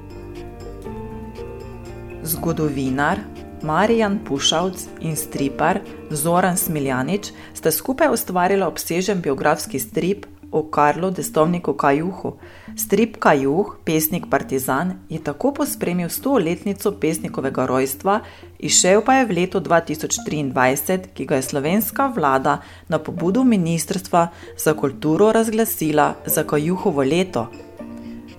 Zgodovinar 2.28 3.18
Marijan 3.62 4.18
Pušavc 4.24 4.86
in 5.00 5.16
stripar 5.16 5.80
Zoran 6.10 6.56
Smiljanič 6.56 7.32
sta 7.54 7.70
skupaj 7.70 8.12
ustvarila 8.12 8.68
obsežen 8.68 9.20
biografski 9.20 9.78
strip 9.78 10.26
o 10.52 10.62
Karlu 10.62 11.10
Destovniku 11.10 11.72
Kajuhu. 11.72 12.36
Strip 12.76 13.16
Kajuh, 13.18 13.76
pesnik 13.84 14.26
Partizan, 14.30 14.94
je 15.08 15.18
tako 15.24 15.52
pospremil 15.52 16.08
100-letnico 16.08 16.92
pesnikovega 17.00 17.66
rojstva, 17.66 18.20
izšel 18.58 19.02
pa 19.04 19.18
je 19.18 19.26
v 19.26 19.36
letu 19.40 19.60
2023, 19.60 21.12
ki 21.14 21.26
ga 21.28 21.36
je 21.36 21.42
slovenska 21.42 22.08
vlada 22.16 22.60
na 22.88 22.98
pobudo 22.98 23.44
Ministrstva 23.44 24.28
za 24.56 24.74
kulturo 24.74 25.32
razglasila 25.32 26.14
za 26.26 26.44
Kajuhovo 26.44 27.02
leto. 27.02 27.48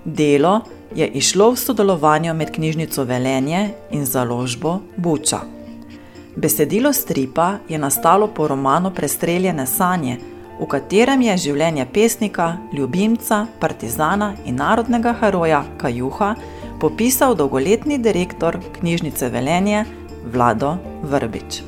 Delo 0.04 0.79
je 0.94 1.06
išlo 1.08 1.50
v 1.50 1.56
sodelovanju 1.56 2.34
med 2.34 2.50
knjižnico 2.50 3.04
Velenje 3.04 3.68
in 3.90 4.04
založbo 4.06 4.78
Buča. 4.96 5.40
Besedilo 6.36 6.92
stripa 6.92 7.58
je 7.68 7.78
nastalo 7.78 8.26
po 8.26 8.48
romanu 8.48 8.90
Prestreljene 8.90 9.66
sanje, 9.66 10.18
v 10.60 10.66
katerem 10.66 11.22
je 11.22 11.36
življenje 11.36 11.86
pesnika, 11.92 12.56
ljubimca, 12.76 13.46
partizana 13.60 14.34
in 14.44 14.56
narodnega 14.56 15.14
heroja 15.20 15.64
Kajuha 15.78 16.34
popisal 16.80 17.34
dolgoletni 17.34 17.98
direktor 17.98 18.58
knjižnice 18.78 19.28
Velenje 19.28 19.84
Vlado 20.32 20.76
Vrbič. 21.02 21.62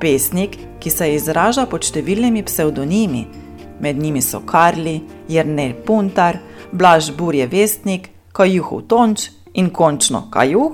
Pesnik, 0.00 0.58
ki 0.80 0.90
se 0.90 1.14
izraža 1.14 1.66
pod 1.66 1.84
številnimi 1.84 2.42
psevdonimi, 2.44 3.24
med 3.80 3.96
njimi 3.96 4.22
so 4.22 4.40
Karli, 4.46 5.00
Jrnej 5.28 5.74
Puntar, 5.86 6.38
Blaž 6.74 7.12
Burje 7.14 7.46
Vestnik, 7.46 8.08
Kajuhov 8.32 8.82
Tonč 8.90 9.30
in 9.54 9.70
končno 9.70 10.30
Kajuh, 10.30 10.72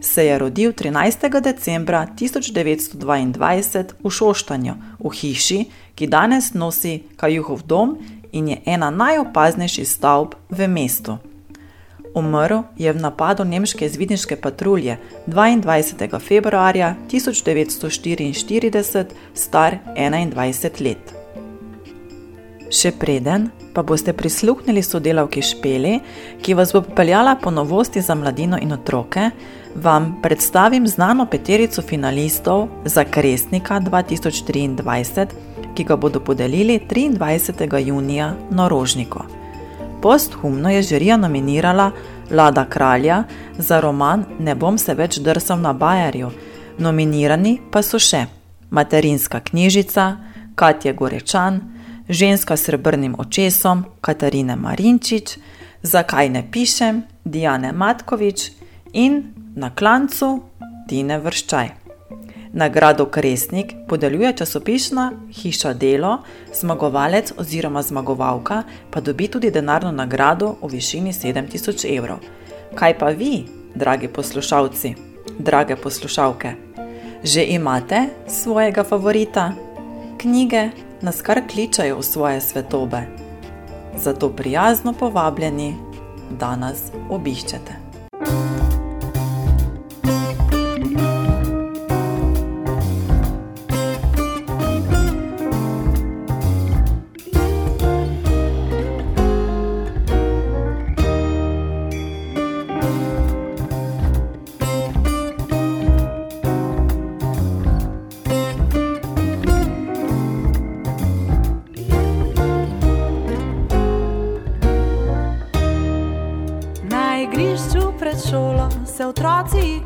se 0.00 0.24
je 0.24 0.38
rodil 0.38 0.72
13. 0.72 1.40
decembra 1.40 2.06
1922 2.16 3.84
v 4.04 4.10
Šoštanju, 4.10 4.74
v 4.98 5.10
hiši, 5.12 5.64
ki 5.94 6.06
danes 6.06 6.54
nosi 6.54 7.02
Kajuhov 7.16 7.62
dom 7.68 7.98
in 8.32 8.48
je 8.48 8.62
ena 8.64 8.90
najopaznejših 8.90 9.88
stavb 9.88 10.34
v 10.48 10.68
mestu. 10.68 11.18
Umrl 12.14 12.62
je 12.78 12.92
v 12.92 13.00
napadu 13.00 13.44
nemške 13.44 13.86
izvidniške 13.86 14.36
patrulje 14.36 14.96
22. 15.26 16.20
februarja 16.20 16.96
1944, 17.12 19.04
star 19.34 19.78
21 19.96 20.80
let. 20.80 21.21
Še 22.72 22.94
preden 22.96 23.50
pa 23.74 23.82
boste 23.84 24.14
prisluhnili 24.16 24.82
sodelavki 24.82 25.42
Špeli, 25.44 25.98
ki 26.40 26.54
vas 26.56 26.72
bo 26.72 26.80
popeljala 26.84 27.36
po 27.36 27.50
novosti 27.52 28.00
za 28.00 28.14
mladino 28.16 28.58
in 28.60 28.72
otroke, 28.72 29.30
vam 29.74 30.14
predstavim 30.22 30.86
znano 30.88 31.26
peterico 31.26 31.82
finalistov 31.82 32.68
za 32.84 33.04
Kresnika 33.04 33.80
2023, 33.80 35.26
ki 35.74 35.84
ga 35.84 35.96
bodo 35.96 36.20
podelili 36.20 36.80
23. 36.88 37.78
junija 37.86 38.34
na 38.50 38.68
Rožniku. 38.68 39.24
Posthumno 40.02 40.70
je 40.70 40.82
žirija 40.82 41.16
nominirala 41.16 41.90
Lada 42.30 42.64
Kralja 42.64 43.24
za 43.58 43.80
roman 43.80 44.24
Ne 44.38 44.54
bom 44.54 44.78
se 44.78 44.94
več 44.94 45.18
drsal 45.18 45.60
na 45.60 45.72
Bajarju, 45.72 46.30
nominirani 46.78 47.58
pa 47.70 47.82
so 47.82 47.98
še 47.98 48.26
Materinska 48.70 49.40
knjižica, 49.40 50.16
Katja 50.54 50.92
Gorečan, 50.92 51.60
Ženska 52.12 52.56
s 52.56 52.62
srebrnim 52.62 53.14
očesom, 53.18 53.84
Katarina 54.00 54.56
Marinčič, 54.56 55.38
Zakaj 55.82 56.28
ne 56.28 56.44
pišem, 56.52 57.02
Diane 57.24 57.72
Matkovič 57.72 58.50
in 58.92 59.32
na 59.56 59.70
klancu 59.74 60.42
Tine 60.88 61.18
Vrščaj. 61.18 61.70
Nagrado 62.52 63.06
Kresnik 63.06 63.72
podeljuje 63.88 64.32
časopisna 64.36 65.12
hiša 65.32 65.72
Delo, 65.72 66.18
zmagovalec 66.60 67.32
oziroma 67.36 67.82
zmagovalka 67.82 68.62
pa 68.90 69.00
dobi 69.00 69.28
tudi 69.28 69.50
denarno 69.50 69.92
nagrado 69.92 70.56
v 70.62 70.68
višini 70.76 71.12
7000 71.12 71.96
evrov. 71.96 72.20
Kaj 72.74 72.98
pa 72.98 73.08
vi, 73.08 73.46
dragi 73.74 74.08
poslušalci, 74.08 74.94
drage 75.38 75.76
poslušalke? 75.76 76.54
Že 77.24 77.44
imate 77.56 78.06
svojega 78.28 78.84
favorita? 78.84 79.52
Knjige 80.20 80.91
nas 81.02 81.22
kar 81.22 81.42
kličajo 81.50 81.98
v 81.98 82.02
svoje 82.02 82.40
svetobe. 82.40 83.02
zato 83.96 84.28
prijazno 84.28 84.92
povabljeni, 84.92 85.76
da 86.30 86.56
nas 86.56 86.92
obiščete. 87.10 87.72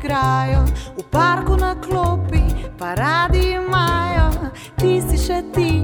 Igrajo, 0.07 0.63
v 0.97 1.03
parku 1.11 1.59
na 1.59 1.75
klopi 1.75 2.39
pa 2.79 2.95
radi 2.95 3.59
imajo. 3.59 4.51
Ti 4.79 5.01
si 5.03 5.17
še 5.19 5.43
ti 5.51 5.83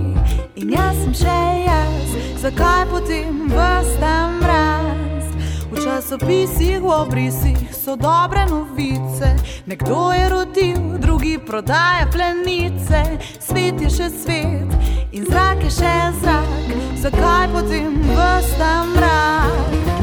in 0.55 0.69
jaz 0.71 0.95
sem 0.95 1.13
še 1.13 1.39
jaz, 1.67 2.13
zakaj 2.39 2.88
potem 2.88 3.51
vsta 3.51 4.15
mraz? 4.39 5.27
V 5.73 5.81
časopisih, 5.83 6.79
v 6.79 6.88
obrisih 6.88 7.59
so 7.73 7.97
dobre 7.99 8.45
novice, 8.47 9.33
nekdo 9.67 10.13
je 10.13 10.29
rodil, 10.29 10.81
drugi 11.01 11.36
prodaja 11.41 12.07
plenice. 12.07 13.19
Svet 13.41 13.81
je 13.81 13.89
še 13.89 14.07
svet 14.13 14.71
in 15.12 15.27
zrak 15.27 15.65
je 15.65 15.73
še 15.81 15.95
zrak, 16.21 16.71
zakaj 17.01 17.51
potem 17.51 17.99
vsta 18.13 18.71
mraz? 18.95 20.02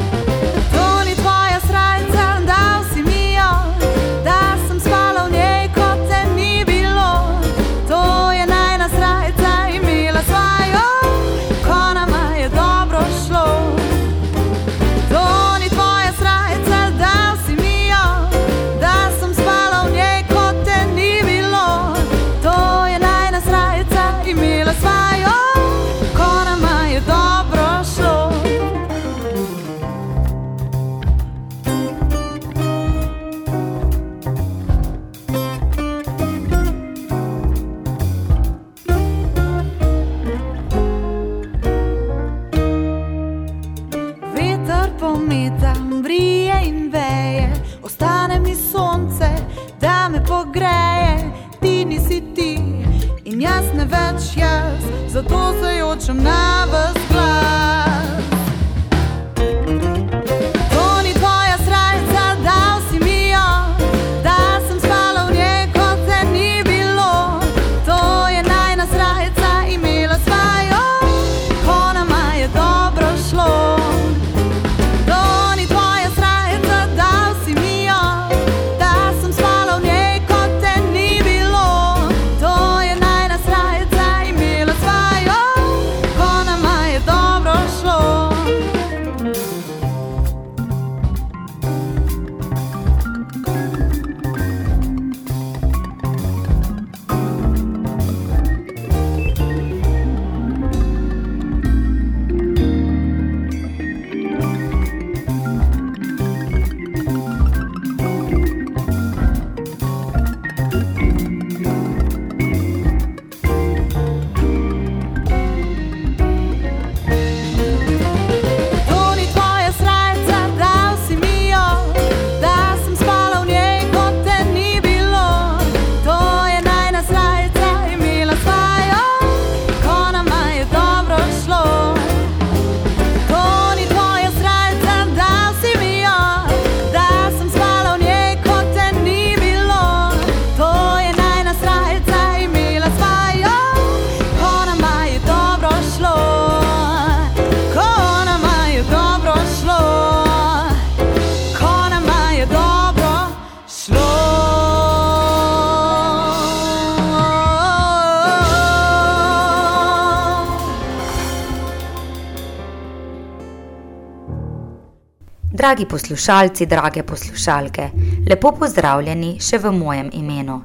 Dragi 165.71 165.85
poslušalci, 165.85 166.65
drage 166.65 167.03
poslušalke, 167.03 167.83
lepo 168.29 168.49
pozdravljeni 168.51 169.37
še 169.39 169.55
v 169.63 169.69
mojem 169.71 170.09
imenu. 170.19 170.57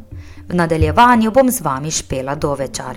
V 0.48 0.54
nadaljevanju 0.58 1.30
bom 1.30 1.46
z 1.46 1.62
vami 1.62 1.92
špela 1.94 2.34
dovečar. 2.34 2.96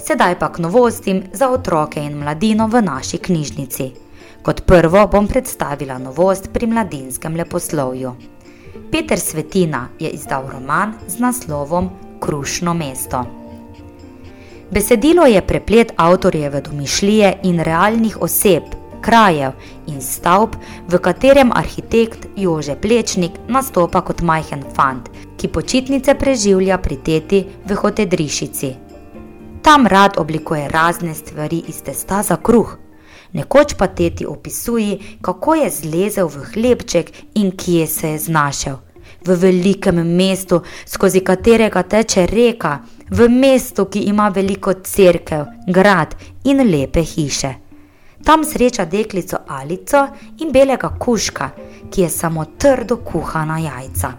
Sedaj 0.00 0.38
pa 0.40 0.48
k 0.48 0.62
novostim 0.64 1.18
za 1.32 1.50
otroke 1.52 2.00
in 2.00 2.16
mladino 2.16 2.70
v 2.72 2.80
naši 2.86 3.20
knjižnici. 3.20 3.88
Kot 4.40 4.62
prvo 4.64 5.02
bom 5.12 5.28
predstavila 5.28 5.98
novost 6.00 6.48
pri 6.54 6.70
mladinskem 6.72 7.36
leposlovju. 7.36 8.14
Peter 8.88 9.20
Svetina 9.20 9.82
je 10.00 10.08
izdal 10.08 10.48
roman 10.48 10.94
z 11.06 11.20
naslovom 11.20 11.90
Krušno 12.20 12.72
mesto. 12.74 13.20
Besedilo 14.72 15.28
je 15.28 15.44
preplet 15.44 15.92
avtorjeve 15.96 16.64
domišljije 16.64 17.34
in 17.44 17.60
realnih 17.60 18.16
oseb, 18.22 18.72
krajev 19.04 19.52
in 19.86 20.00
stavb, 20.00 20.56
v 20.88 20.98
katerem 20.98 21.52
arhitekt 21.52 22.26
Jože 22.36 22.76
Plečnik 22.80 23.36
nastopa 23.48 24.00
kot 24.00 24.22
majhen 24.24 24.64
fant, 24.76 25.10
ki 25.36 25.52
počitnice 25.52 26.16
preživlja 26.16 26.78
pri 26.80 26.96
teti 27.04 27.44
v 27.68 27.76
hotedrišici. 27.82 28.72
Tam 29.64 29.86
rad 29.86 30.18
oblikuje 30.20 30.68
razne 30.68 31.14
stvari 31.14 31.62
iz 31.68 31.82
testa 31.82 32.22
za 32.22 32.36
kruh. 32.36 32.78
Nekoč 33.32 33.74
pa 33.78 33.86
teti 33.86 34.26
opisuje, 34.26 34.98
kako 35.20 35.54
je 35.54 35.70
zlezel 35.70 36.28
v 36.28 36.44
hlebček 36.52 37.12
in 37.34 37.50
kje 37.56 37.86
se 37.86 38.08
je 38.08 38.18
znašel. 38.18 38.76
V 39.26 39.36
velikem 39.40 39.98
mestu, 40.16 40.60
skozi 40.86 41.20
katerega 41.20 41.82
teče 41.82 42.26
reka, 42.26 42.78
v 43.10 43.28
mestu, 43.28 43.88
ki 43.88 44.04
ima 44.12 44.28
veliko 44.28 44.74
cerkev, 44.84 45.46
grad 45.66 46.14
in 46.44 46.60
lepe 46.70 47.02
hiše. 47.02 47.63
Tam 48.24 48.44
sreča 48.44 48.84
deklico 48.84 49.36
Alico 49.48 50.06
in 50.38 50.52
belega 50.52 50.88
kuška, 50.98 51.50
ki 51.90 52.02
je 52.02 52.08
samo 52.08 52.44
trdo 52.58 52.96
kuhana 52.96 53.58
jajca. 53.58 54.12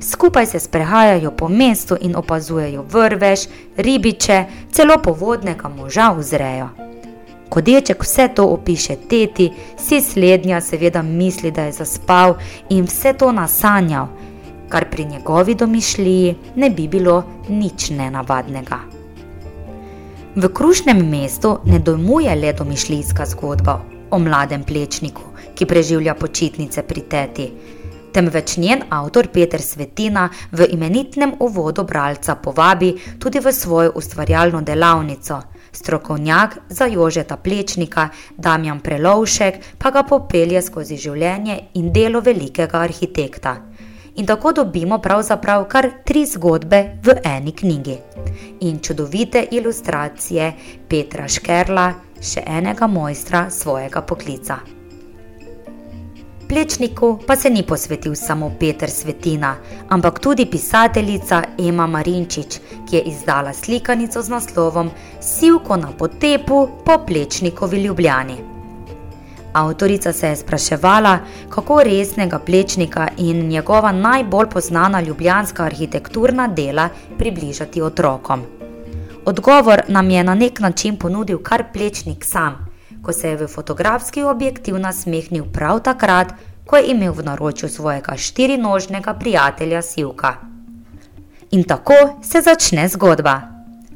Skupaj 0.00 0.46
se 0.46 0.60
sprehajajo 0.60 1.30
po 1.30 1.48
mestu 1.48 1.96
in 2.00 2.16
opazujejo 2.16 2.82
vrvež, 2.82 3.40
ribiče, 3.76 4.44
celo 4.72 4.98
povodnega 5.02 5.68
moža 5.68 6.10
vzrejo. 6.18 6.68
Ko 7.48 7.60
deček 7.60 8.02
vse 8.02 8.28
to 8.34 8.46
opiše 8.46 8.96
teti, 9.08 9.50
si 9.78 10.00
slednja 10.00 10.60
seveda 10.60 11.02
misli, 11.02 11.50
da 11.50 11.62
je 11.62 11.72
zaspal 11.72 12.34
in 12.68 12.84
vse 12.84 13.12
to 13.12 13.32
nasanjal, 13.32 14.06
kar 14.68 14.90
pri 14.90 15.04
njegovi 15.04 15.54
domišljiji 15.54 16.36
ne 16.56 16.70
bi 16.70 16.88
bilo 16.88 17.24
nič 17.48 17.90
nenavadnega. 17.90 18.99
V 20.36 20.48
krušnem 20.48 21.10
mestu 21.10 21.58
ne 21.64 21.78
dojmuje 21.78 22.34
le 22.36 22.52
domišljijska 22.52 23.24
zgodba 23.26 23.80
o 24.10 24.18
mladem 24.18 24.62
plečniku, 24.62 25.22
ki 25.54 25.66
preživlja 25.66 26.14
počitnice 26.14 26.82
pri 26.86 27.02
teti, 27.10 27.46
temveč 28.14 28.54
njen 28.56 28.84
avtor 28.94 29.26
Peter 29.34 29.62
Svetina 29.62 30.28
v 30.52 30.68
imenitnem 30.70 31.34
uvodu 31.40 31.82
bralca 31.82 32.34
povabi 32.34 32.92
tudi 33.18 33.40
v 33.40 33.52
svojo 33.52 33.92
ustvarjalno 33.94 34.62
delavnico. 34.62 35.40
Strokovnjak 35.72 36.58
za 36.68 36.86
Jožeta 36.86 37.36
Plečnika, 37.36 38.08
Damjan 38.36 38.80
Prelovšek, 38.80 39.54
pa 39.78 39.90
ga 39.90 40.02
popelje 40.02 40.62
skozi 40.62 40.96
življenje 40.96 41.58
in 41.74 41.92
delo 41.92 42.20
velikega 42.20 42.78
arhitekta. 42.78 43.56
In 44.16 44.26
tako 44.26 44.52
dobimo 44.52 44.98
pravzaprav 44.98 45.64
kar 45.68 45.90
tri 46.04 46.26
zgodbe 46.26 46.98
v 47.02 47.14
eni 47.24 47.52
knjigi. 47.52 47.96
In 48.60 48.78
čudovite 48.78 49.46
ilustracije 49.50 50.52
Petra 50.88 51.28
Škerla, 51.28 51.92
še 52.20 52.42
enega 52.46 52.86
mojstra 52.86 53.46
svojega 53.50 54.02
poklica. 54.02 54.58
Plečniku 56.50 57.18
pa 57.26 57.36
se 57.36 57.50
ni 57.50 57.62
posvetil 57.62 58.14
samo 58.14 58.50
Peter 58.60 58.90
Svetina, 58.90 59.54
ampak 59.88 60.18
tudi 60.18 60.46
pisateljica 60.50 61.42
Ema 61.58 61.86
Marinčič, 61.86 62.58
ki 62.90 62.96
je 62.96 63.02
izdala 63.02 63.52
slikanico 63.52 64.22
z 64.22 64.28
naslovom 64.28 64.90
Sivko 65.20 65.76
na 65.76 65.92
potepu 65.98 66.68
po 66.84 66.98
Plečnikovi 67.06 67.82
ljubljani. 67.82 68.49
Avtorica 69.52 70.12
se 70.12 70.28
je 70.28 70.36
spraševala, 70.36 71.18
kako 71.48 71.82
resnega 71.82 72.38
plečnika 72.38 73.08
in 73.16 73.48
njegova 73.48 73.92
najbolj 73.92 74.46
znana 74.60 75.00
ljubljanska 75.00 75.64
arhitekturna 75.64 76.48
dela 76.48 76.88
približati 77.18 77.82
otrokom. 77.82 78.42
Odgovor 79.24 79.82
nam 79.88 80.10
je 80.10 80.24
na 80.24 80.34
nek 80.34 80.60
način 80.60 80.96
ponudil 80.96 81.38
kar 81.38 81.64
plečnik 81.72 82.24
sam 82.24 82.70
ko 83.02 83.12
se 83.12 83.28
je 83.28 83.36
v 83.36 83.46
fotografski 83.48 84.22
objektiv 84.22 84.78
nasmehnil 84.78 85.44
prav 85.52 85.80
takrat, 85.80 86.34
ko 86.66 86.76
je 86.76 86.92
imel 86.92 87.12
v 87.12 87.24
naročju 87.24 87.68
svojega 87.68 88.16
štirinožnega 88.16 89.14
prijatelja 89.14 89.82
Sivka. 89.82 90.34
In 91.50 91.64
tako 91.64 92.20
se 92.22 92.40
začne 92.40 92.88
zgodba. 92.88 93.40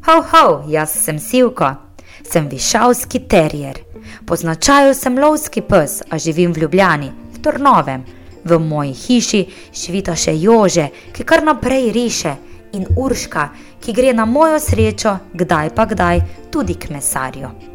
Ho, 0.07 0.23
ho, 0.23 0.65
jaz 0.69 0.91
sem 0.91 1.19
Sivko, 1.19 1.75
sem 2.23 2.49
višavski 2.49 3.25
terjer. 3.29 3.81
Po 4.27 4.37
značaju 4.37 4.95
sem 4.95 5.19
lovski 5.19 5.61
pes, 5.61 6.03
a 6.11 6.19
živim 6.19 6.53
v 6.53 6.59
Ljubljani, 6.59 7.13
v 7.35 7.43
Trnovem. 7.43 8.05
V 8.45 8.59
moji 8.61 8.93
hiši 8.93 9.45
živita 9.73 10.17
še 10.17 10.37
Jože, 10.37 10.91
ki 11.13 11.25
kar 11.25 11.45
naprej 11.45 11.93
riše, 11.93 12.35
in 12.75 12.87
Urška, 12.97 13.49
ki 13.81 13.93
gre 13.93 14.13
na 14.13 14.25
mojo 14.25 14.59
srečo, 14.61 15.19
kdaj 15.33 15.75
pa 15.75 15.87
kdaj, 15.87 16.21
tudi 16.51 16.75
k 16.75 16.91
mesarju. 16.91 17.74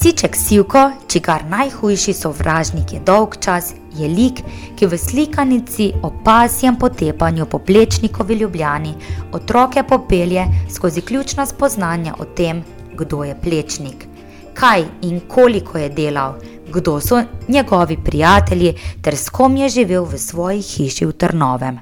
Psiček 0.00 0.36
Sivko, 0.36 0.90
čigar 1.08 1.42
najhujši 1.44 2.12
sovražnik 2.12 2.92
je 2.92 3.00
dolg 3.04 3.34
čas, 3.36 3.74
je 3.92 4.08
lik, 4.08 4.38
ki 4.76 4.86
v 4.88 4.98
slikanici 4.98 5.90
o 6.02 6.08
pasjem 6.24 6.78
potepanju 6.80 7.44
po 7.46 7.58
plečnikovi 7.58 8.34
ljubljani 8.34 8.94
otroke 9.32 9.82
popelje 9.82 10.46
skozi 10.72 11.00
ključna 11.00 11.46
spoznanja 11.46 12.14
o 12.18 12.24
tem, 12.24 12.64
kdo 12.96 13.24
je 13.24 13.36
plečnik, 13.42 14.06
kaj 14.54 14.86
in 15.02 15.20
koliko 15.28 15.78
je 15.78 15.88
delal, 15.88 16.34
kdo 16.72 17.00
so 17.00 17.20
njegovi 17.48 17.98
prijatelji 18.04 18.74
ter 19.02 19.16
s 19.16 19.28
kom 19.28 19.56
je 19.56 19.68
živel 19.68 20.04
v 20.04 20.18
svoji 20.18 20.62
hiši 20.62 21.06
v 21.06 21.12
Trnovem. 21.12 21.78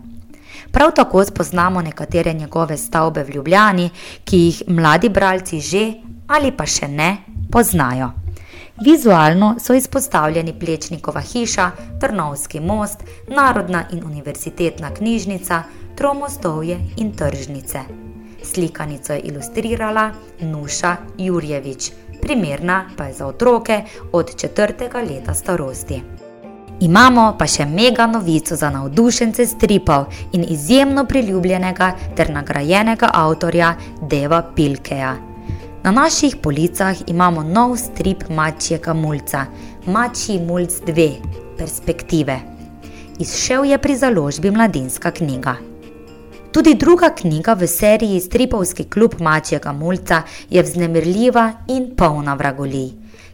Prav 0.73 0.91
tako 0.91 1.25
spoznamo 1.25 1.83
nekatere 1.83 2.33
njegove 2.33 2.77
stavbe 2.77 3.25
v 3.25 3.31
Ljubljani, 3.31 3.91
ki 4.25 4.37
jih 4.37 4.63
mladi 4.67 5.09
bralci 5.09 5.61
že 5.61 5.93
ali 6.27 6.57
pa 6.57 6.67
še 6.67 6.89
ne 6.89 7.38
poznajo. 7.53 8.11
Vizualno 8.85 9.57
so 9.61 9.75
izpostavljeni 9.75 10.59
Plečnikova 10.59 11.21
hiša, 11.21 11.71
Trnovski 12.01 12.61
most, 12.61 12.99
Narodna 13.29 13.85
in 13.93 14.05
univerzitetna 14.05 14.95
knjižnica, 14.95 15.63
Tromostovje 15.95 16.79
in 16.97 17.13
tržnice. 17.17 17.81
Slikanico 18.43 19.13
je 19.13 19.21
ilustrirala 19.21 20.11
Nuša 20.41 20.97
Jurjevič, 21.19 21.91
primerna 22.23 22.85
pa 22.97 23.05
je 23.05 23.13
za 23.13 23.27
otroke 23.27 23.83
od 24.13 24.37
četrtega 24.37 24.99
leta 24.99 25.35
starosti. 25.35 26.03
Imamo 26.81 27.35
pa 27.39 27.47
še 27.47 27.65
mega 27.67 28.07
novico 28.07 28.57
za 28.57 28.71
navdušence 28.71 29.47
stripov 29.47 30.05
in 30.33 30.45
izjemno 30.49 31.05
priljubljenega 31.05 31.93
ter 32.17 32.31
nagrajenega 32.31 33.11
avtorja 33.15 33.75
Deva 34.01 34.43
Pilkeja. 34.55 35.17
Na 35.83 35.91
naših 35.91 36.37
policah 36.43 36.97
imamo 37.07 37.43
nov 37.43 37.77
strip 37.77 38.25
Mačjega 38.31 38.93
mulca, 38.95 39.47
Mačji 39.87 40.41
mulc 40.43 40.73
2, 40.87 41.13
perspektive. 41.59 42.41
Izšel 43.19 43.65
je 43.65 43.79
pri 43.79 43.97
založbi 43.97 44.51
Mladinska 44.51 45.11
knjiga. 45.11 45.55
Tudi 46.53 46.75
druga 46.75 47.11
knjiga 47.15 47.55
v 47.55 47.67
seriji 47.67 48.21
Stripovski 48.21 48.85
klub 48.85 49.15
Mačjega 49.21 49.73
mulca 49.73 50.23
je 50.51 50.63
vznemirljiva 50.63 51.53
in 51.69 51.95
polna 51.97 52.35
vragolij. 52.35 52.91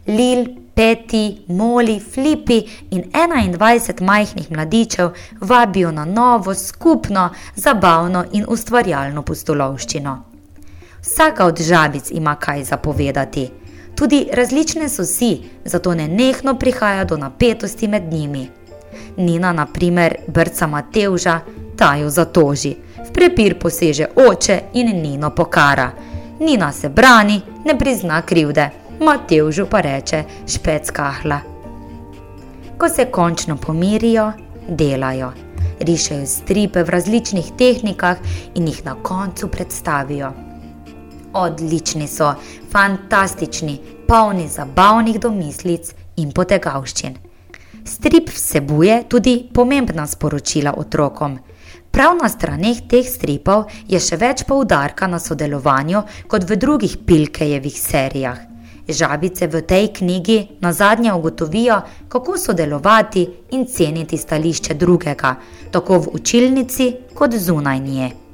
Lil, 0.07 0.45
Peti, 0.75 1.45
Moli, 1.47 1.99
Flipi 1.99 2.61
in 2.91 3.03
21 3.11 4.01
majhnih 4.01 4.51
mladičev 4.51 5.09
vabijo 5.41 5.91
na 5.91 6.05
novo, 6.05 6.53
skupno, 6.53 7.29
zabavno 7.55 8.25
in 8.31 8.45
ustvarjalno 8.47 9.21
pustolovščino. 9.21 10.34
Vsaka 11.05 11.45
od 11.45 11.61
žabic 11.61 12.11
ima 12.11 12.35
kaj 12.35 12.63
zapovedati. 12.63 13.49
Tudi 13.95 14.27
različne 14.33 14.89
so 14.89 15.05
si, 15.05 15.39
zato 15.65 15.95
ne 15.95 16.07
nehno 16.07 16.55
prihaja 16.59 17.03
do 17.03 17.17
napetosti 17.17 17.87
med 17.87 18.03
njimi. 18.13 18.49
Nina, 19.17 19.53
na 19.53 19.65
primer, 19.65 20.15
brca 20.27 20.67
Mateuža, 20.67 21.39
ta 21.77 21.95
jo 21.95 22.09
zatoži, 22.09 22.75
v 23.09 23.11
prepir 23.13 23.59
poseže 23.59 24.07
oče 24.15 24.59
in 24.73 25.01
Nino 25.01 25.29
pokara. 25.29 25.91
Nina 26.39 26.71
se 26.71 26.89
brani, 26.89 27.41
ne 27.65 27.77
prizna 27.79 28.21
krivde, 28.21 28.69
Mateužu 28.99 29.65
pa 29.69 29.81
reče 29.81 30.23
špec 30.47 30.91
kahla. 30.91 31.39
Ko 32.77 32.89
se 32.89 33.05
končno 33.05 33.57
pomirijo, 33.57 34.31
delajo. 34.67 35.31
Rišejo 35.79 36.25
stripe 36.25 36.83
v 36.83 36.89
različnih 36.89 37.51
tehnikah 37.57 38.17
in 38.55 38.67
jih 38.67 38.85
na 38.85 38.95
koncu 39.03 39.47
predstavijo 39.47 40.44
odlični 41.35 42.07
so, 42.07 42.33
fantastični, 42.71 43.79
polni 44.07 44.47
zabavnih 44.47 45.19
domislic 45.19 45.93
in 46.17 46.31
potegavščin. 46.31 47.17
Strip 47.85 48.29
vsebuje 48.33 49.03
tudi 49.09 49.35
pomembna 49.53 50.07
sporočila 50.07 50.73
otrokom. 50.77 51.37
Prav 51.91 52.17
na 52.21 52.29
straneh 52.29 52.81
teh 52.91 53.05
stripov 53.07 53.69
je 53.87 53.99
še 54.01 54.17
več 54.19 54.43
poudarka 54.49 55.07
na 55.07 55.19
sodelovanju 55.21 56.01
kot 56.27 56.43
v 56.49 56.57
drugih 56.59 56.97
Pilkejevih 57.05 57.77
serijah. 57.79 58.41
Žabice 58.85 59.47
v 59.47 59.61
tej 59.65 59.87
knjigi 59.93 60.59
na 60.61 60.73
zadnje 60.73 61.13
ugotovijo, 61.13 61.79
kako 62.09 62.37
sodelovati 62.37 63.23
in 63.51 63.65
ceniti 63.65 64.17
stališče 64.17 64.73
drugega, 64.73 65.35
tako 65.71 66.03
v 66.03 66.19
učilnici 66.19 66.91
kot 67.15 67.33
zunaj 67.33 67.79
nje. 67.79 68.24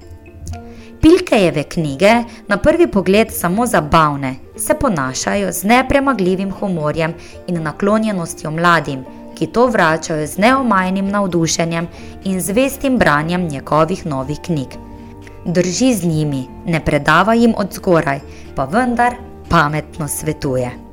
Pilkejeve 1.31 1.63
knjige, 1.63 2.11
na 2.47 2.57
prvi 2.57 2.87
pogled 2.91 3.27
samo 3.31 3.65
zabavne, 3.65 4.35
se 4.57 4.73
ponašajo 4.73 5.51
z 5.51 5.63
nepremagljivim 5.63 6.51
humorjem 6.51 7.13
in 7.47 7.61
naklonjenostjo 7.63 8.51
mladim, 8.51 9.05
ki 9.35 9.47
to 9.47 9.67
vračajo 9.67 10.27
z 10.27 10.37
neomajnim 10.37 11.07
navdušenjem 11.07 11.87
in 12.23 12.41
zvestim 12.41 12.97
branjem 12.97 13.47
njegovih 13.47 14.05
novih 14.05 14.39
knjig. 14.43 14.67
Drži 15.45 15.93
z 15.93 16.05
njimi, 16.05 16.47
ne 16.65 16.85
predava 16.85 17.33
jim 17.33 17.53
od 17.57 17.73
zgoraj, 17.73 18.19
pa 18.55 18.65
vendar 18.65 19.15
pametno 19.49 20.07
svetuje. 20.07 20.90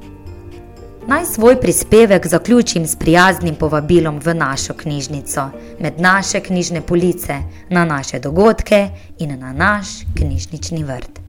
Naj 1.08 1.24
svoj 1.24 1.60
prispevek 1.60 2.26
zaključim 2.26 2.86
s 2.86 2.96
prijaznim 2.96 3.54
povabilom 3.54 4.20
v 4.24 4.34
našo 4.34 4.74
knjižnico, 4.74 5.50
med 5.80 6.00
naše 6.00 6.40
knjižne 6.40 6.80
police, 6.80 7.36
na 7.70 7.84
naše 7.84 8.18
dogodke 8.18 8.88
in 9.18 9.38
na 9.38 9.52
naš 9.52 9.86
knjižnični 10.14 10.84
vrt. 10.84 11.20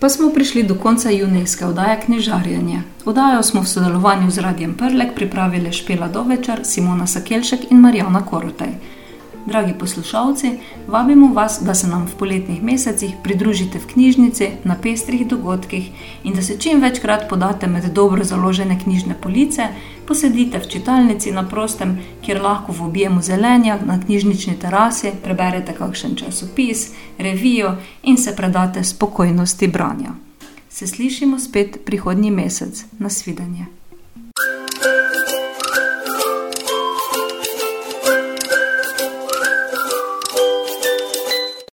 Pa 0.00 0.08
smo 0.08 0.30
prišli 0.30 0.62
do 0.62 0.74
konca 0.74 1.10
junijske 1.10 1.66
oddaje 1.66 2.00
Knjižarjenje. 2.04 2.82
Oddajo 3.04 3.42
smo 3.42 3.62
v 3.62 3.66
sodelovanju 3.66 4.30
z 4.30 4.38
Radijem 4.38 4.74
Prlek 4.74 5.14
pripravili 5.14 5.72
Špela 5.72 6.08
Dovečar, 6.08 6.60
Simona 6.64 7.06
Sakelšek 7.06 7.70
in 7.70 7.80
Marijana 7.80 8.26
Korotaj. 8.26 8.68
Dragi 9.48 9.72
poslušalci, 9.78 10.50
vabimo 10.86 11.34
vas, 11.34 11.60
da 11.62 11.74
se 11.74 11.86
nam 11.86 12.06
v 12.06 12.18
poletnih 12.18 12.62
mesecih 12.62 13.14
pridružite 13.22 13.78
v 13.78 13.86
knjižnici 13.86 14.48
na 14.64 14.76
pestrih 14.82 15.26
dogodkih 15.26 15.88
in 16.24 16.34
da 16.34 16.42
se 16.42 16.58
čim 16.58 16.80
večkrat 16.80 17.28
podate 17.28 17.66
med 17.66 17.84
dobro 17.84 18.24
založene 18.24 18.76
knjižne 18.80 19.14
police, 19.22 19.68
posedite 20.06 20.58
v 20.58 20.68
čitalnici 20.68 21.32
na 21.32 21.46
prostem, 21.48 21.96
kjer 22.20 22.42
lahko 22.42 22.72
v 22.72 22.82
objemu 22.82 23.22
zelenja 23.22 23.78
na 23.86 23.96
knjižnični 24.00 24.58
terasi 24.60 25.12
preberete 25.24 25.72
kakšen 25.72 26.16
časopis, 26.16 26.90
revijo 27.18 27.76
in 28.02 28.16
se 28.16 28.36
predate 28.36 28.84
spokojnosti 28.84 29.68
branja. 29.68 30.12
Se 30.68 30.86
slišimo 30.86 31.38
spet 31.38 31.78
prihodnji 31.84 32.30
mesec. 32.30 32.84
Nasvidenje. 32.98 33.66